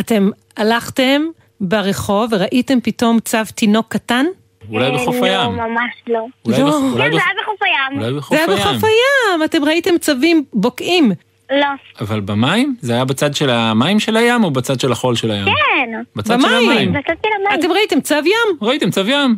[0.00, 1.22] אתם הלכתם
[1.60, 4.26] ברחוב וראיתם פתאום צב תינוק קטן?
[4.70, 5.52] אולי בחוף לא, הים.
[5.52, 6.26] ממש לא.
[6.44, 6.78] אולי לא.
[6.92, 8.00] אולי כן, זה היה בחוף הים.
[8.30, 8.46] זה היה.
[8.46, 11.12] בחוף הים, אתם ראיתם צבים בוקעים.
[11.50, 11.66] לא.
[12.00, 12.76] אבל במים?
[12.80, 15.44] זה היה בצד של המים של הים או בצד של החול של הים?
[15.46, 15.90] כן.
[16.16, 16.92] בצד של המים.
[16.92, 17.60] בצד של המים.
[17.60, 18.58] אתם ראיתם צב ים?
[18.68, 19.36] ראיתם צב ים?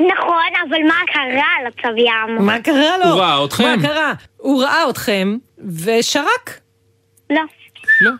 [0.00, 2.46] נכון, אבל מה קרה לצב ים?
[2.46, 3.04] מה קרה לו?
[3.04, 3.64] הוא ראה אתכם.
[3.64, 4.12] מה קרה?
[4.36, 5.36] הוא ראה אתכם
[5.84, 6.60] ושרק.
[7.30, 7.42] לא.
[8.00, 8.10] לא.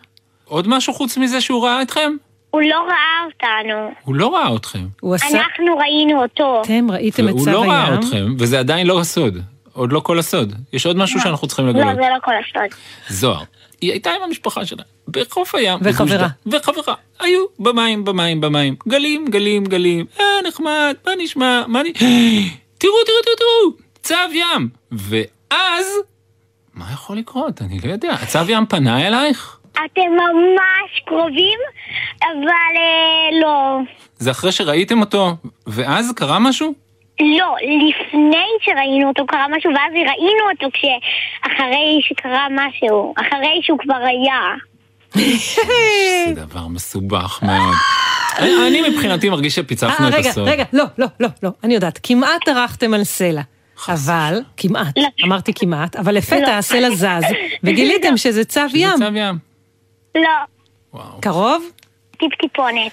[0.45, 2.11] עוד משהו חוץ מזה שהוא ראה אתכם?
[2.49, 3.91] הוא לא ראה אותנו.
[4.03, 4.87] הוא לא ראה אתכם.
[5.01, 5.27] הוא עשה...
[5.27, 6.61] אנחנו ראינו אותו.
[6.65, 7.99] אתם ראיתם את הוא צב לא ראה הים?
[7.99, 9.37] אתכם, וזה עדיין לא הסוד.
[9.73, 10.53] עוד לא כל הסוד.
[10.73, 11.95] יש עוד משהו שאנחנו צריכים לא, לגלות.
[11.95, 12.79] זה לא כל הסוד.
[13.09, 13.43] זוהר,
[13.81, 15.79] היא הייתה עם המשפחה שלה, בחוף הים.
[15.81, 16.27] וחברה.
[16.45, 16.95] וחברה.
[17.19, 18.75] היו במים, במים, במים.
[18.87, 20.05] גלים, גלים, גלים.
[20.19, 21.85] אה, נחמד, מה נשמע, מה נ...
[22.79, 24.69] תראו, תראו, תראו, תראו, צב ים.
[24.91, 25.85] ואז,
[26.73, 27.61] מה יכול לקרות?
[27.61, 28.13] אני לא יודע.
[28.13, 29.57] הצב ים פנה אלייך?
[29.71, 31.59] אתם ממש קרובים,
[32.19, 33.79] אבל אה, לא.
[34.17, 35.35] זה אחרי שראיתם אותו,
[35.67, 36.82] ואז קרה משהו?
[37.19, 43.95] לא, לפני שראינו אותו קרה משהו, ואז ראינו אותו כשאחרי שקרה משהו, אחרי שהוא כבר
[44.05, 44.41] היה.
[46.27, 47.75] זה דבר מסובך מאוד.
[48.39, 50.47] אני מבחינתי מרגיש שפיצחנו אה, את רגע, הסוד.
[50.47, 53.41] רגע, לא, לא, לא, לא, אני יודעת, כמעט דרכתם על סלע.
[53.87, 56.51] אבל, כמעט, אמרתי כמעט, אבל לפתע לא.
[56.51, 57.23] הסלע זז,
[57.63, 58.97] וגיליתם שזה צב ים.
[58.97, 59.37] צב ים.
[60.15, 61.63] לא, קרוב?
[62.11, 62.91] טיפ-טיפונת.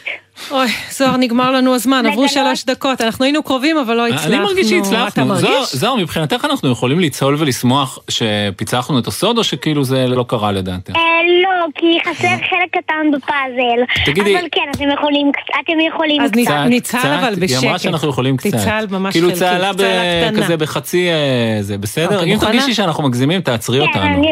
[0.51, 2.29] אוי, זוהר, נגמר לנו הזמן, עברו.
[2.29, 4.35] שלוש דקות, אנחנו היינו קרובים, אבל לא הצלחנו.
[4.35, 5.35] אני מרגיש שהצלחנו.
[5.35, 5.75] זוהר, מרגיש?
[5.77, 10.97] זוהר, מבחינתך אנחנו יכולים לצהול ולשמוח שפיצחנו את הסוד, או שכאילו זה לא קרה לדעתך?
[10.97, 11.01] אה,
[11.43, 14.03] לא, כי חסר חלק קטן בפאזל.
[14.07, 15.31] תגידי- אבל כן, אתם יכולים,
[15.65, 16.41] אתם יכולים אז קצת.
[16.45, 17.81] קצת, ניצל אבל היא אמרה בשקט.
[17.83, 18.49] שאנחנו יכולים קצת.
[18.51, 20.43] תצהל ממש כאילו חלקית, צהלה קטנה.
[20.43, 22.19] כזה בחצי אה, זה, בסדר?
[22.19, 22.39] אוקיי, אם?
[22.39, 24.03] תרגישי שאנחנו מגזימים, תעצרי כן, אותנו.
[24.03, 24.29] אין לי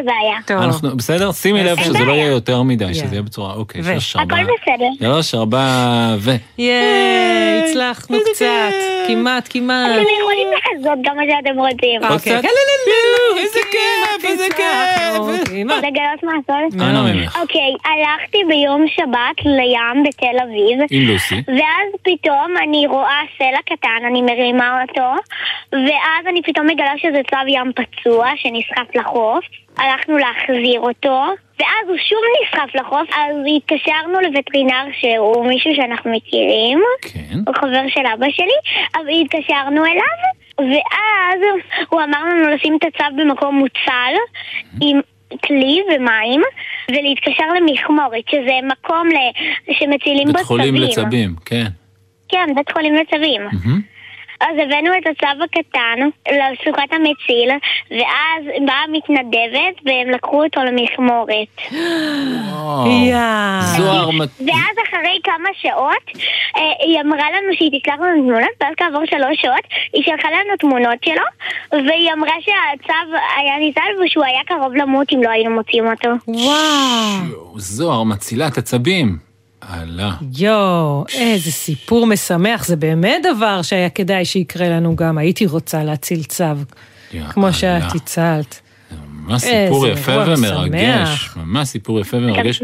[0.49, 0.61] בעיה.
[0.97, 1.33] בסדר?
[1.33, 2.13] שימי לב שזה לא.
[2.13, 2.95] יהיה יותר מדי.
[2.95, 4.35] שזה יהיה בצורה, אוקיי, שלוש, ארבע.
[4.37, 4.89] הכל בסדר.
[5.07, 6.31] שלוש, ארבע, ו...
[6.59, 8.75] ייי, הצלחנו קצת.
[9.09, 9.91] כמעט, כמעט.
[9.93, 12.03] אתם יכולים לעשות גם מה שאתם רוצים.
[12.03, 12.43] עוד אוקיי, קצת?
[12.43, 15.69] כן, לא, לא, לא, איזה כיף, איזה כיף.
[15.69, 16.81] לגלות מה הסוד?
[16.81, 17.39] אנא ממך.
[17.41, 20.79] אוקיי, הלכתי ביום שבת לים בתל אביב.
[20.91, 21.35] עם לוסי.
[21.35, 25.11] ואז פתאום אני רואה סלע קטן, אני מרימה אותו,
[25.73, 29.45] ואז אני פתאום מגלה שזה צב ים פצוע שנסחף לחוף.
[29.79, 31.25] הלכנו להחזיר אותו,
[31.61, 37.39] ואז הוא שוב נסחף לחוף, אז התקשרנו לווטרינר שהוא מישהו שאנחנו מכירים, כן.
[37.47, 38.59] הוא חבר של אבא שלי,
[38.95, 40.19] אז התקשרנו אליו,
[40.59, 41.41] ואז
[41.89, 44.15] הוא אמר לנו לשים את הצו במקום מוצל,
[44.81, 45.01] עם
[45.47, 46.43] כלי ומים,
[46.91, 49.17] ולהתקשר למכמורת, שזה מקום ל...
[49.73, 50.89] שמצילים בו בית חולים צבים.
[50.89, 51.67] לצבים, כן.
[52.29, 53.43] כן, בית חולים לצבים.
[53.43, 53.98] מהמם.
[54.41, 57.51] אז הבאנו את הצו הקטן לסוכת המציל,
[57.91, 61.49] ואז באה מתנדבת והם לקחו אותו למכמורת.
[63.77, 66.23] זוהר, ואז אחרי כמה שעות,
[66.57, 70.57] אה, היא אמרה לנו שהיא תשלח לנו תמונות, ואז כעבור שלוש שעות, היא שלחה לנו
[70.59, 71.25] תמונות שלו,
[71.73, 72.93] והיא אמרה שהצו
[73.37, 76.09] היה ניצל ושהוא היה קרוב למות אם לא היינו מוצאים אותו.
[76.29, 77.59] וואו.
[77.59, 79.28] זוהר, מצילת עצבים.
[79.69, 80.11] הלאה.
[80.39, 85.19] יואו, איזה סיפור משמח, זה באמת דבר שהיה כדאי שיקרה לנו גם.
[85.19, 86.45] הייתי רוצה להציל צו,
[87.31, 88.61] כמו שאת הצלת.
[89.13, 91.31] ממש סיפור יפה ומרגש.
[91.37, 92.63] ממש סיפור יפה ומרגש.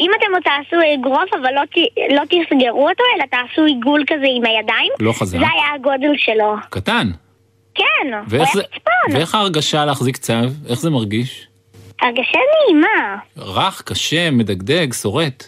[0.00, 4.26] אם אתם עוד תעשו אגרוף, אבל לא, ת- לא תסגרו אותו, אלא תעשו עיגול כזה
[4.36, 5.38] עם הידיים, לא חזק.
[5.38, 6.54] זה היה הגודל שלו.
[6.70, 7.10] קטן.
[7.74, 7.84] כן,
[8.30, 9.14] הוא היה זה- צפון.
[9.16, 10.32] ואיך ההרגשה להחזיק צו?
[10.68, 11.46] איך זה מרגיש?
[12.02, 15.44] הרגשה נעימה, רך, קשה, מדגדג, שורט.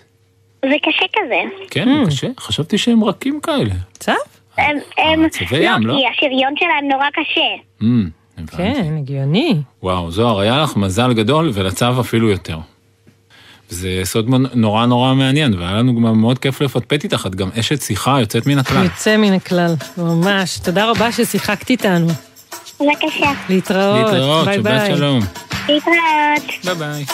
[0.64, 1.40] זה קשה כזה.
[1.70, 2.26] כן, הוא קשה.
[2.40, 3.74] חשבתי שהם רכים כאלה.
[3.98, 4.12] צו?
[4.58, 5.94] הם, הם, צווי ים, לא?
[5.94, 7.86] כי השריון שלהם נורא קשה.
[8.38, 8.56] הבנתי.
[8.56, 9.54] כן, הגיוני.
[9.82, 12.58] וואו, זוהר, היה לך מזל גדול, ולצו אפילו יותר.
[13.68, 17.48] זה סוד מונ- נורא נורא מעניין, והיה לנו גם מאוד כיף לפטפט איתך, את גם
[17.60, 18.84] אשת שיחה יוצאת מן הכלל.
[18.84, 20.58] יוצא מן הכלל, ממש.
[20.58, 22.06] תודה רבה ששיחקת איתנו.
[22.80, 23.32] בבקשה.
[23.48, 24.12] להתראות.
[24.12, 24.96] להתראות, ביי שבת.
[24.96, 25.20] שלום.
[25.68, 26.64] להתראות.
[26.64, 27.04] ביי ביי.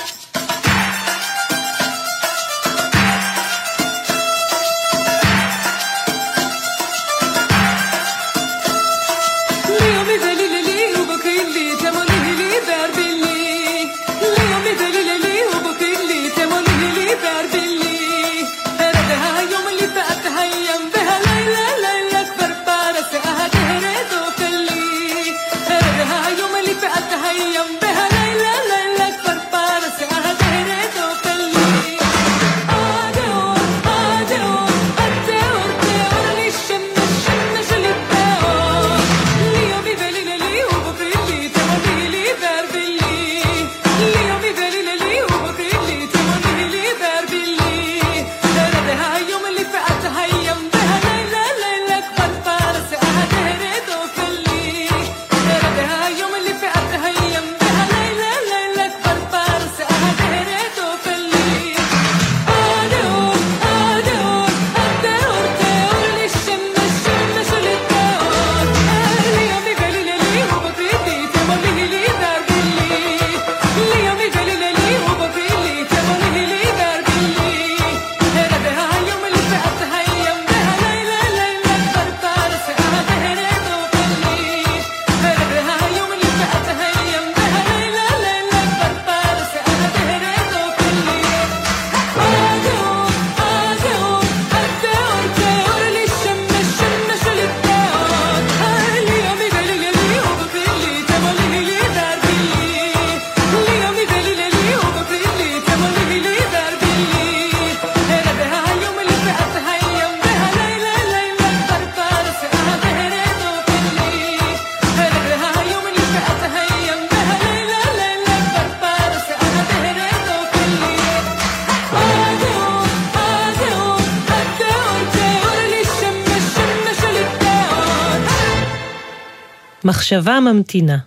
[130.09, 130.99] מחשבה ממתינה,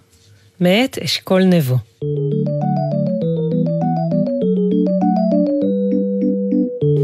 [0.59, 1.77] מאת אשכול נבו.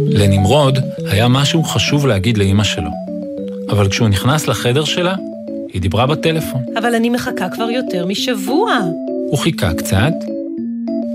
[0.10, 0.80] לנמרוד
[1.12, 2.90] היה משהו חשוב להגיד לאימא שלו.
[3.70, 5.16] אבל כשהוא נכנס לחדר שלה,
[5.74, 6.62] היא דיברה בטלפון.
[6.78, 8.80] אבל אני מחכה כבר יותר משבוע.
[9.30, 10.14] הוא חיכה קצת,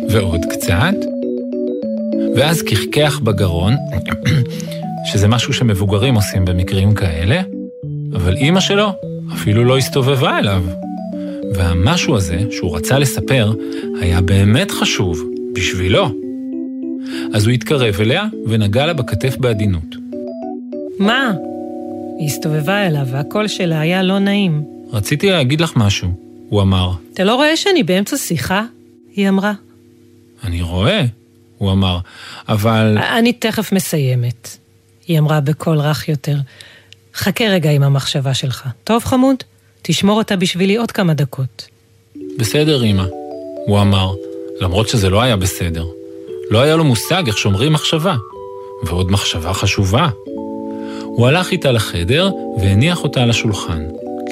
[0.09, 0.95] ועוד קצת,
[2.37, 3.77] ואז קחקח בגרון,
[5.13, 7.41] שזה משהו שמבוגרים עושים במקרים כאלה,
[8.15, 10.65] אבל אימא שלו אפילו לא הסתובבה אליו.
[11.55, 13.53] והמשהו הזה שהוא רצה לספר
[14.01, 15.23] היה באמת חשוב,
[15.53, 16.11] בשבילו.
[17.35, 19.97] אז הוא התקרב אליה ונגע לה בכתף בעדינות.
[20.99, 21.33] מה?
[22.19, 24.65] היא הסתובבה אליו והקול שלה היה לא נעים.
[24.93, 26.09] רציתי להגיד לך משהו,
[26.49, 26.93] הוא אמר.
[27.15, 28.65] אתה לא רואה שאני באמצע שיחה?
[29.17, 29.53] היא אמרה.
[30.45, 31.05] אני רואה,
[31.59, 31.99] הוא אמר,
[32.49, 32.99] אבל...
[33.19, 34.57] אני תכף מסיימת,
[35.09, 36.37] היא אמרה בקול רך יותר.
[37.15, 38.69] חכה רגע עם המחשבה שלך.
[38.85, 39.37] טוב, חמוד?
[39.83, 41.69] תשמור אותה בשבילי עוד כמה דקות.
[42.39, 43.05] בסדר, אמא,
[43.67, 44.13] הוא אמר,
[44.61, 45.87] למרות שזה לא היה בסדר.
[46.51, 48.17] לא היה לו מושג איך שומרים מחשבה,
[48.83, 50.09] ועוד מחשבה חשובה.
[51.05, 53.83] הוא הלך איתה לחדר והניח אותה על השולחן,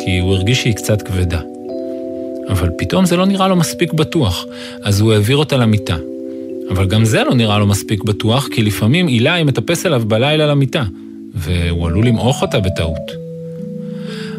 [0.04, 1.40] כי הוא הרגיש שהיא קצת כבדה.
[2.48, 4.44] אבל פתאום זה לא נראה לו מספיק בטוח,
[4.82, 5.96] אז הוא העביר אותה למיטה.
[6.70, 10.84] אבל גם זה לא נראה לו מספיק בטוח, כי לפעמים אילי מטפס אליו בלילה למיטה,
[11.34, 13.10] והוא עלול למעוך אותה בטעות.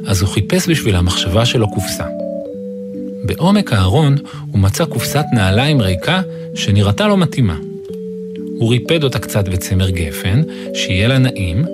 [0.08, 2.06] אז הוא חיפש בשביל המחשבה שלו קופסה.
[3.26, 4.16] בעומק הארון
[4.52, 6.22] הוא מצא קופסת נעליים ריקה
[6.56, 7.58] שנראתה לו מתאימה.
[8.60, 10.42] הוא ריפד אותה קצת בצמר גפן,
[10.74, 11.66] שיהיה לה נעים,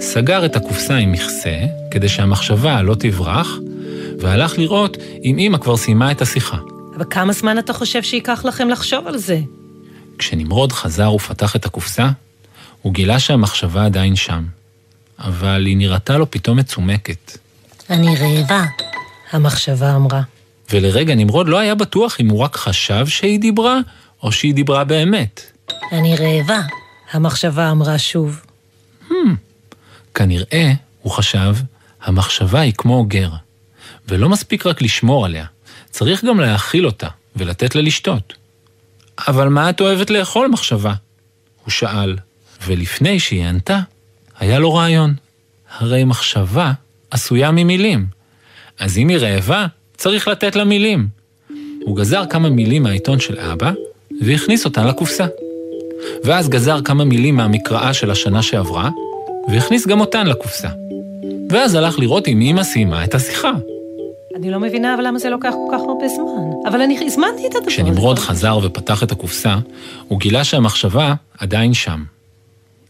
[0.00, 1.56] סגר את הקופסה עם מכסה,
[1.90, 3.58] כדי שהמחשבה לא תברח,
[4.18, 6.56] והלך לראות אם אמא כבר סיימה את השיחה.
[6.96, 9.40] אבל כמה זמן אתה חושב שייקח לכם לחשוב על זה?
[10.18, 12.08] כשנמרוד חזר ופתח את הקופסה,
[12.82, 14.57] הוא גילה שהמחשבה עדיין שם.
[15.18, 17.38] אבל היא נראתה לו פתאום מצומקת.
[17.90, 18.64] אני רעבה,
[19.30, 20.22] המחשבה אמרה.
[20.70, 23.78] ולרגע נמרוד לא היה בטוח אם הוא רק חשב שהיא דיברה,
[24.22, 25.40] או שהיא דיברה באמת.
[25.92, 26.60] אני רעבה,
[27.10, 28.40] המחשבה אמרה שוב.
[29.08, 29.12] Hmm,
[30.14, 31.56] כנראה, הוא חשב,
[32.02, 33.30] המחשבה היא כמו גר.
[34.08, 35.44] ולא מספיק רק לשמור עליה,
[35.90, 38.34] צריך גם להאכיל אותה ולתת לה לשתות.
[39.28, 40.94] אבל מה את אוהבת לאכול, מחשבה?
[41.64, 42.16] הוא שאל,
[42.66, 43.80] ולפני שהיא ענתה,
[44.40, 45.14] היה לו רעיון.
[45.78, 46.72] הרי מחשבה
[47.10, 48.06] עשויה ממילים.
[48.78, 49.66] אז אם היא רעבה,
[49.96, 51.08] צריך לתת לה מילים.
[51.84, 53.72] הוא גזר כמה מילים מהעיתון של אבא,
[54.20, 55.26] והכניס אותן לקופסה.
[56.24, 58.90] ואז גזר כמה מילים מהמקראה של השנה שעברה,
[59.48, 60.68] והכניס גם אותן לקופסה.
[61.50, 63.52] ואז הלך לראות אם אמא סיימה את השיחה.
[64.36, 66.68] אני לא מבינה אבל למה זה לוקח כל כך הרבה זמן.
[66.68, 67.70] אבל אני הזמנתי את הדבר הזה.
[67.70, 69.56] כשנמרוד חזר ופתח את הקופסה,
[70.08, 72.04] הוא גילה שהמחשבה עדיין שם.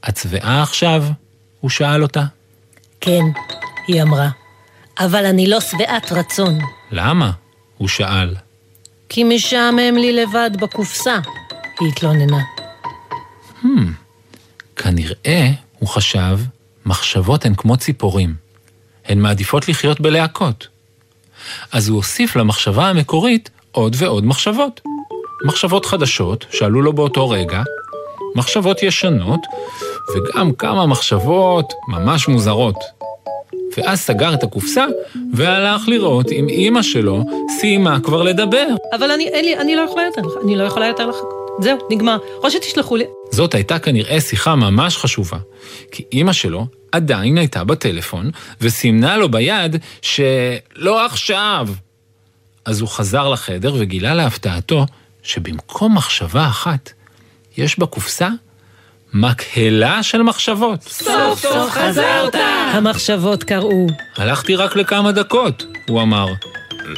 [0.08, 1.04] את שבעה עכשיו?
[1.60, 2.24] הוא שאל אותה.
[3.00, 3.22] כן,
[3.86, 4.28] היא אמרה.
[4.98, 6.58] אבל אני לא שבעת רצון.
[6.90, 7.30] למה?
[7.78, 8.34] הוא שאל.
[9.08, 11.18] כי משעמם לי לבד בקופסה,
[11.80, 12.40] היא התלוננה.
[13.62, 13.66] Hmm,
[14.76, 16.38] כנראה, הוא חשב,
[16.86, 18.34] מחשבות הן כמו ציפורים.
[19.04, 20.68] הן מעדיפות לחיות בלהקות.
[21.72, 24.80] אז הוא הוסיף למחשבה המקורית עוד ועוד מחשבות.
[25.44, 27.62] מחשבות חדשות שעלו לו באותו רגע,
[28.34, 29.40] מחשבות ישנות,
[30.14, 32.76] וגם כמה מחשבות ממש מוזרות.
[33.76, 34.86] ואז סגר את הקופסה
[35.32, 37.24] והלך לראות אם אימא שלו
[37.60, 38.66] סיימה כבר לדבר.
[38.96, 41.38] אבל אני, אין לי, אני לא יכולה יותר, אני לא יכולה יותר לחכות.
[41.60, 42.18] זהו, נגמר.
[42.44, 43.04] או שתשלחו לי...
[43.30, 45.38] זאת הייתה כנראה שיחה ממש חשובה,
[45.92, 48.30] כי אימא שלו עדיין הייתה בטלפון,
[48.60, 51.68] וסימנה לו ביד שלא עכשיו.
[52.64, 54.86] אז הוא חזר לחדר וגילה להפתעתו
[55.22, 56.92] שבמקום מחשבה אחת,
[57.56, 58.28] יש בקופסה
[59.14, 60.82] מקהלה של מחשבות.
[60.82, 62.34] סוף סוף חזרת!
[62.72, 63.86] המחשבות קראו.
[64.16, 66.26] הלכתי רק לכמה דקות, הוא אמר.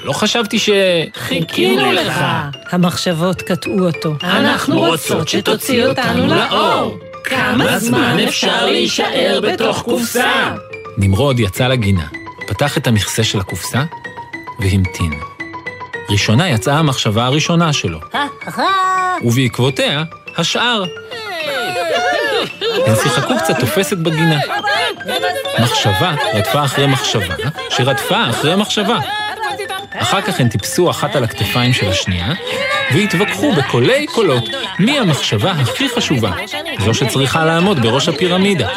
[0.05, 0.71] לא חשבתי ש...
[1.15, 2.25] חיכינו לך!
[2.71, 4.15] המחשבות קטעו אותו.
[4.23, 6.99] אנחנו רוצות שתוציא אותנו לאור!
[7.25, 10.55] כמה זמן אפשר להישאר בתוך קופסה?
[10.99, 12.07] נמרוד יצא לגינה,
[12.47, 13.85] פתח את המכסה של הקופסה
[14.61, 15.13] והמתין.
[16.11, 18.01] ראשונה יצאה המחשבה הראשונה שלו,
[19.23, 20.05] ובעקבותיה
[20.37, 20.85] השאר.
[22.87, 24.41] הם שיחקו קצת תופסת בגינה.
[25.61, 27.35] מחשבה רדפה אחרי מחשבה,
[27.71, 28.99] שרדפה אחרי מחשבה.
[29.99, 32.33] אחר כך הן טיפסו אחת על הכתפיים של השנייה,
[32.95, 34.45] והתווכחו בקולי קולות
[34.79, 36.31] מי המחשבה הכי חשובה,
[36.85, 38.69] זו שצריכה לעמוד בראש הפירמידה.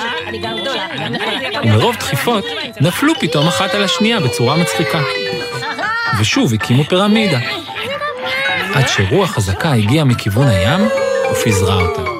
[1.63, 2.45] ומרוב דחיפות
[2.81, 4.99] נפלו פתאום אחת על השנייה בצורה מצחיקה.
[6.19, 7.39] ושוב הקימו פירמידה.
[8.73, 10.89] עד שרוח חזקה הגיעה מכיוון הים
[11.31, 12.12] ופיזרה אותה.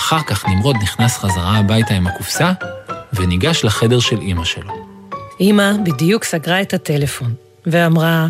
[0.00, 2.52] אחר כך נמרוד נכנס חזרה הביתה עם הקופסה
[3.12, 4.74] וניגש לחדר של אמא שלו.
[5.40, 7.34] אמא בדיוק סגרה את הטלפון.
[7.66, 8.28] ואמרה,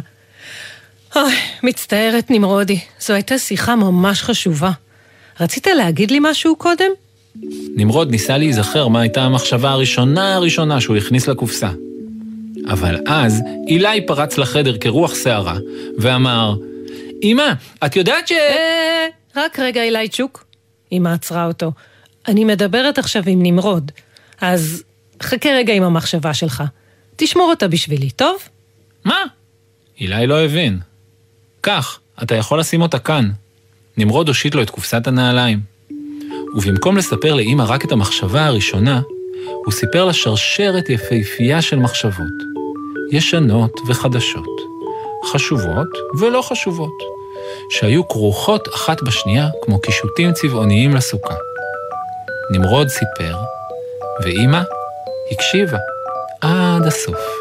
[1.16, 4.70] אוי, מצטערת נמרודי, זו הייתה שיחה ממש חשובה.
[5.40, 6.90] רצית להגיד לי משהו קודם?
[7.76, 11.70] נמרוד ניסה להיזכר מה הייתה המחשבה הראשונה הראשונה שהוא הכניס לקופסה.
[12.68, 15.56] אבל אז אילי פרץ לחדר כרוח סערה,
[15.98, 16.54] ואמר,
[17.22, 17.52] אמא,
[17.86, 18.32] את יודעת ש...
[18.32, 19.06] אה,
[19.36, 20.49] רק רגע, אילי צ'וק.
[20.92, 21.72] אמא עצרה אותו.
[22.28, 23.92] אני מדברת עכשיו עם נמרוד,
[24.40, 24.82] אז
[25.22, 26.62] חכה רגע עם המחשבה שלך.
[27.16, 28.36] תשמור אותה בשבילי, טוב?
[29.04, 29.24] מה?
[30.00, 30.78] אילי לא הבין.
[31.60, 33.30] קח, אתה יכול לשים אותה כאן.
[33.96, 35.60] נמרוד הושיט לו את קופסת הנעליים.
[36.56, 39.00] ובמקום לספר לאמא רק את המחשבה הראשונה,
[39.64, 42.50] הוא סיפר לה שרשרת יפהפייה של מחשבות.
[43.12, 44.46] ישנות וחדשות.
[45.32, 45.88] חשובות
[46.18, 47.19] ולא חשובות.
[47.70, 51.34] שהיו כרוכות אחת בשנייה כמו קישוטים צבעוניים לסוכה.
[52.50, 53.34] נמרוד סיפר,
[54.24, 54.60] ואימא
[55.30, 55.78] הקשיבה
[56.40, 57.39] עד הסוף.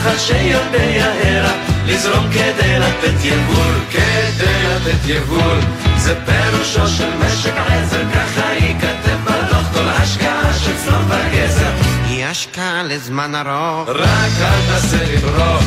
[0.00, 1.52] נחל שיודע הרה,
[1.86, 5.58] לזרום כדי לתת יבול, כדי לתת יבול.
[5.96, 11.70] זה פירושו של משק עזר, ככה ייכתב בדוח כל השקעה של צלום וגזר.
[12.06, 13.88] היא השקעה לזמן ארוך.
[13.88, 15.64] רק אל תעשה לברוך,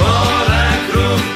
[0.00, 1.35] אור הכרוב ואור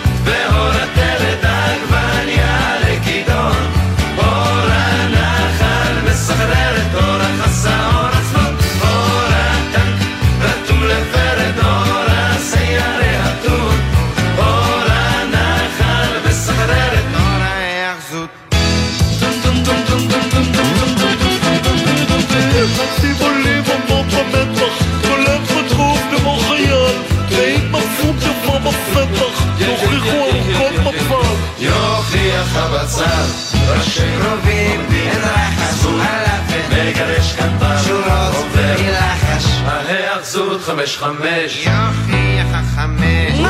[33.91, 40.97] ראשי קרובים, אין רחש, הלפת, מגרש קטן, שורות, מלחש, ההיאחזות חמש.
[40.97, 43.41] חמש, יוכיח החמש.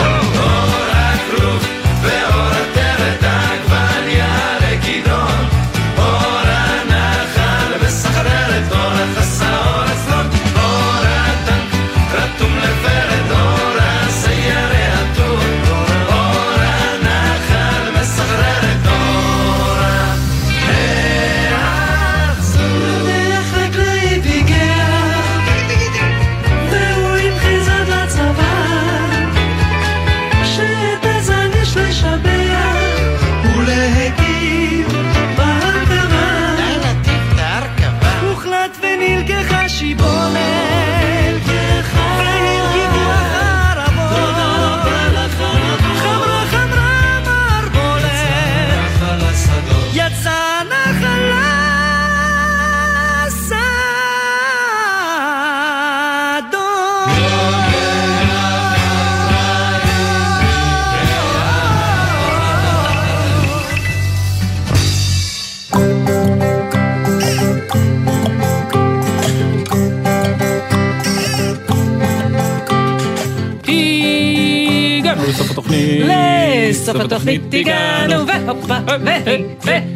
[75.74, 76.70] התוכנית.
[76.70, 79.42] לסוף התוכנית הגענו, והופה, והי,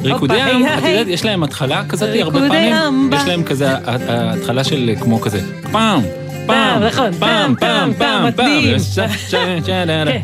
[0.02, 0.84] ריקודי והופה, עם, היי, את.
[0.84, 4.90] יודעת, יש להם התחלה כזאת הרבה ריקודי פעמים, עם, יש להם כזה, ה- ההתחלה של
[5.00, 5.40] כמו כזה,
[5.72, 6.00] פעם,
[6.46, 8.28] פעם, נכון, פעם, פעם, פעם,
[8.78, 8.98] ש-
[9.30, 9.34] ש-
[9.66, 10.18] כן,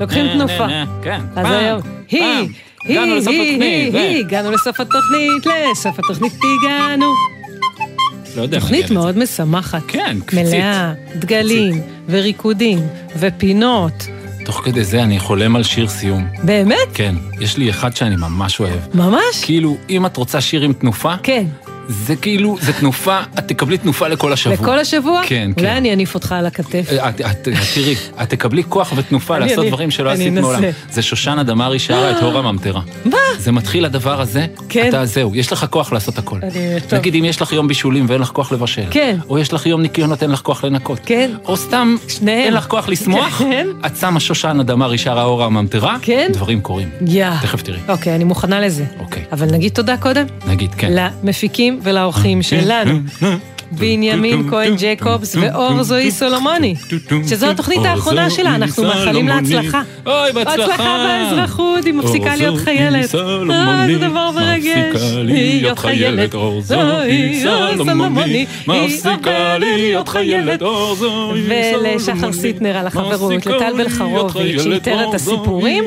[0.00, 0.66] לוקחים תנופה.
[1.02, 1.80] כן, אז פעם, היום,
[2.10, 2.46] היא, פעם.
[2.84, 6.32] היא, היא, היא, הגענו לסוף התוכנית, לסוף התוכנית
[6.62, 7.06] הגענו.
[8.36, 8.60] לא יודע.
[8.60, 9.82] תוכנית מאוד משמחת.
[9.88, 10.54] כן, קפיצית.
[10.54, 12.78] מלאה, דגלים, וריקודים,
[13.18, 14.06] ופינות.
[14.44, 16.26] תוך כדי זה אני חולם על שיר סיום.
[16.42, 16.76] באמת?
[16.94, 18.80] כן, יש לי אחד שאני ממש אוהב.
[18.94, 19.44] ממש?
[19.44, 21.44] כאילו, אם את רוצה שיר עם תנופה, כן.
[21.90, 24.54] זה כאילו, זה תנופה, את תקבלי תנופה לכל השבוע.
[24.54, 25.20] לכל השבוע?
[25.26, 25.74] כן, אולי כן.
[25.76, 26.86] אני אניף אותך על הכתף.
[26.92, 30.32] אה, את, את, תראי, את תקבלי כוח ותנופה אני- לעשות אני- דברים שלא עשית.
[30.32, 30.62] מעולם.
[30.90, 32.80] זה שושנה דמארי שרה את הור הממטרה.
[33.04, 33.16] מה?
[33.38, 34.88] זה מתחיל הדבר הזה, כן.
[34.88, 36.38] אתה זהו, יש לך כוח לעשות הכל.
[36.92, 38.82] נגיד אם יש לך יום בישולים ואין לך כוח לבשל.
[38.90, 39.16] כן.
[39.28, 41.00] או יש לך יום ניקיונות, אין לך כוח לנקות.
[41.06, 41.30] כן.
[41.44, 43.66] או סתם, אין לך כוח לשמוח, כן.
[43.86, 46.30] את שמה שושנה דמארי שרה הור הממטרה, כן.
[46.32, 46.88] דברים קורים.
[47.42, 47.78] תכף תראי.
[47.88, 48.84] אוקיי, אני מוכנה לזה.
[49.00, 49.24] אוקיי.
[49.32, 50.26] אבל נגיד תודה קודם.
[50.46, 50.92] נגיד, כן.
[51.22, 52.98] למפיקים ולאורחים שלנו.
[53.70, 56.74] בנימין כהן ג'קובס ואור זוהי סולומוני.
[57.28, 59.58] שזו התוכנית האחרונה שלה, אנחנו מאחלים לה סולומוני.
[59.58, 59.82] הצלחה.
[60.06, 60.64] אוי, בהצלחה.
[60.64, 63.04] הצלחה באזרחות, היא מפסיקה להיות חיילת.
[63.04, 63.54] סולומוני.
[63.54, 65.00] אה, זה דבר מרגש.
[65.24, 68.46] להיות חיילת, אור זוהי סולומוני.
[68.66, 75.84] מפסיקה להיות חיילת, אור זוהי ולשחר סיטנר על החברות, לטל בלחרוביץ' חיילת, שאיתר את הסיפורים.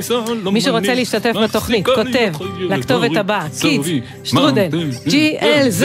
[0.51, 0.93] מי שרוצה.
[0.93, 2.31] להשתתף בתוכנית, כותב
[2.69, 3.87] לכתובת הבאה, קידס,
[4.23, 4.67] שטרודל,
[5.07, 5.83] glz,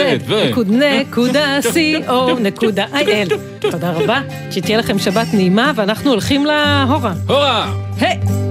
[0.67, 1.61] נקודה
[2.39, 3.33] נקודה il.
[3.71, 4.21] תודה רבה,
[4.51, 7.13] שתהיה לכם שבת נעימה, ואנחנו הולכים להורה.
[7.27, 7.71] הורה!
[7.99, 8.48] היי!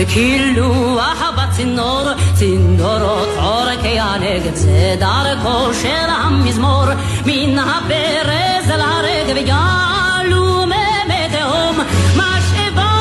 [0.00, 2.02] רון קילוח בצינור,
[2.34, 6.84] צינורות עורקי הנגב, זה דרכו של המזמור,
[7.26, 11.78] מן הברז אל הרגב יעלו מי תהום,
[12.16, 12.92] משאבה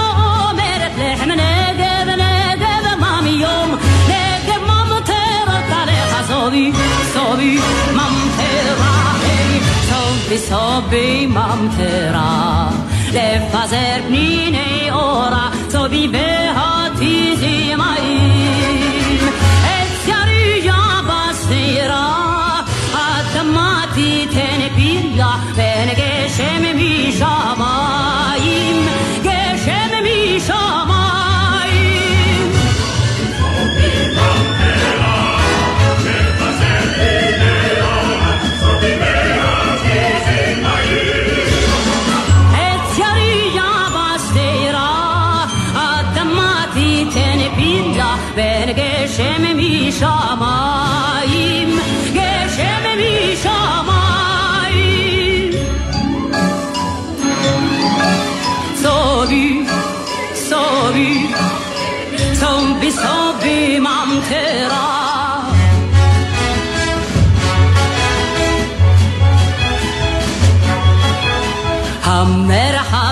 [0.49, 3.75] אומרת לחם נגב, נגב ממיום,
[4.07, 6.71] נגב ממטרת עליך סובי,
[7.13, 7.59] סובי
[7.91, 9.13] ממטרה,
[9.89, 12.67] סובי סובי ממטרה,
[13.13, 16.78] לפזר פניני אורה, סוביביה תזימאים,
[25.21, 25.58] Omega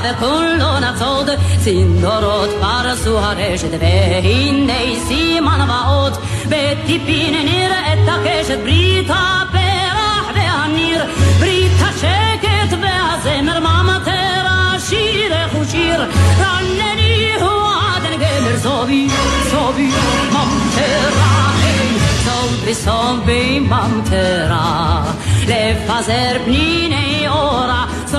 [0.07, 1.29] המרחב כולו נצוד,
[1.63, 6.13] צינורות פרסו הרשת, והנה סימן ואות,
[6.45, 11.03] בטיפין נראית הקשת, ברית הפרח והניר,
[11.39, 16.01] ברית השקט והזמר, ממטרה, שירך ושיר,
[16.39, 19.07] רנני הוא עדן גמר, סובי,
[19.51, 19.91] סובי,
[20.31, 23.59] ממטרה, היי, סובי, סובי,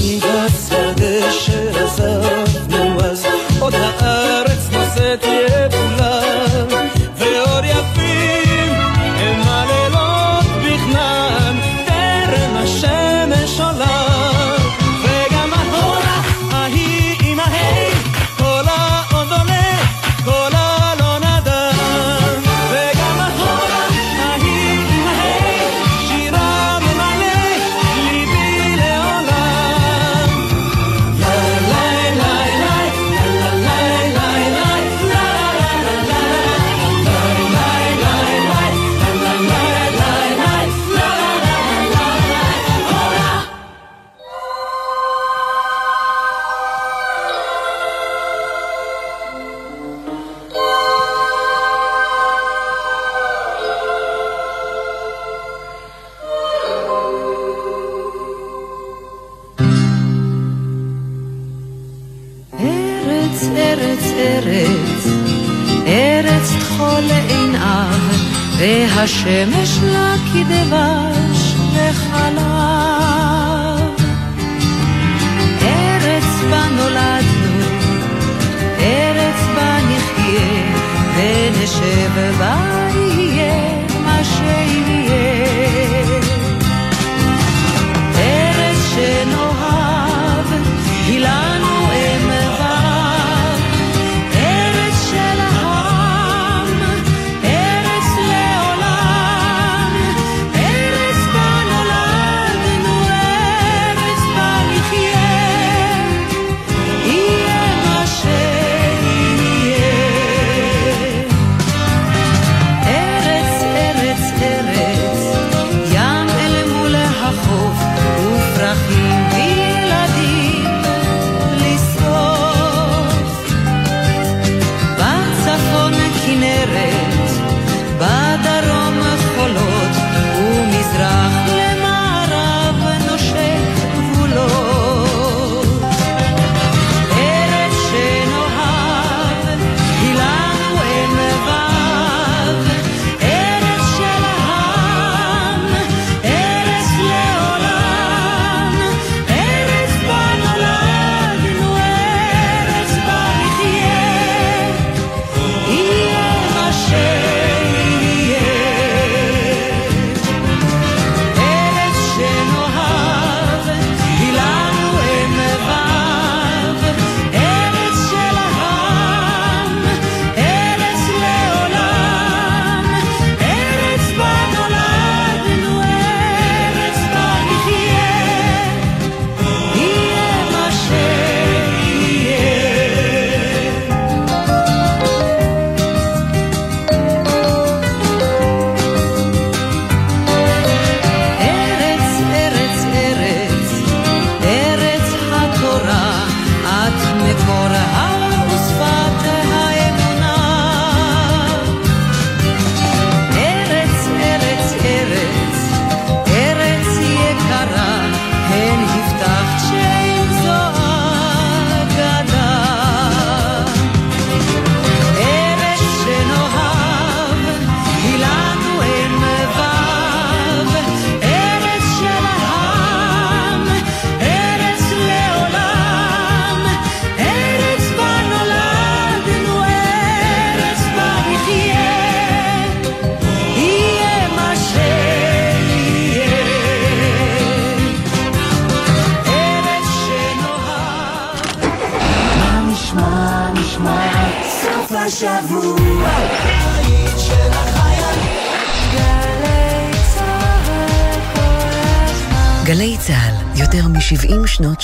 [0.00, 0.37] You.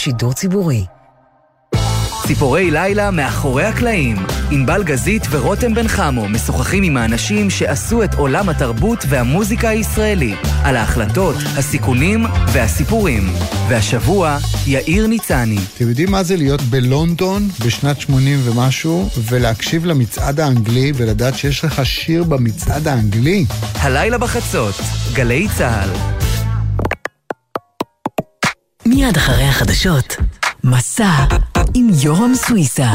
[0.05, 0.85] שידור ציבורי.
[2.27, 4.17] ציפורי לילה מאחורי הקלעים.
[4.51, 10.35] ענבל גזית ורותם בן חמו משוחחים עם האנשים שעשו את עולם התרבות והמוזיקה הישראלי,
[10.65, 13.23] על ההחלטות, הסיכונים והסיפורים.
[13.69, 15.59] והשבוע, יאיר ניצני.
[15.77, 21.87] אתם יודעים מה זה להיות בלונדון בשנת 80 ומשהו, ולהקשיב למצעד האנגלי ולדעת שיש לך
[21.87, 23.45] שיר במצעד האנגלי?
[23.75, 24.75] הלילה בחצות,
[25.15, 26.14] גלי צה"ל.
[29.05, 30.17] מיד אחרי החדשות,
[30.65, 31.11] מסע
[31.75, 32.89] עם יורם סוויסה.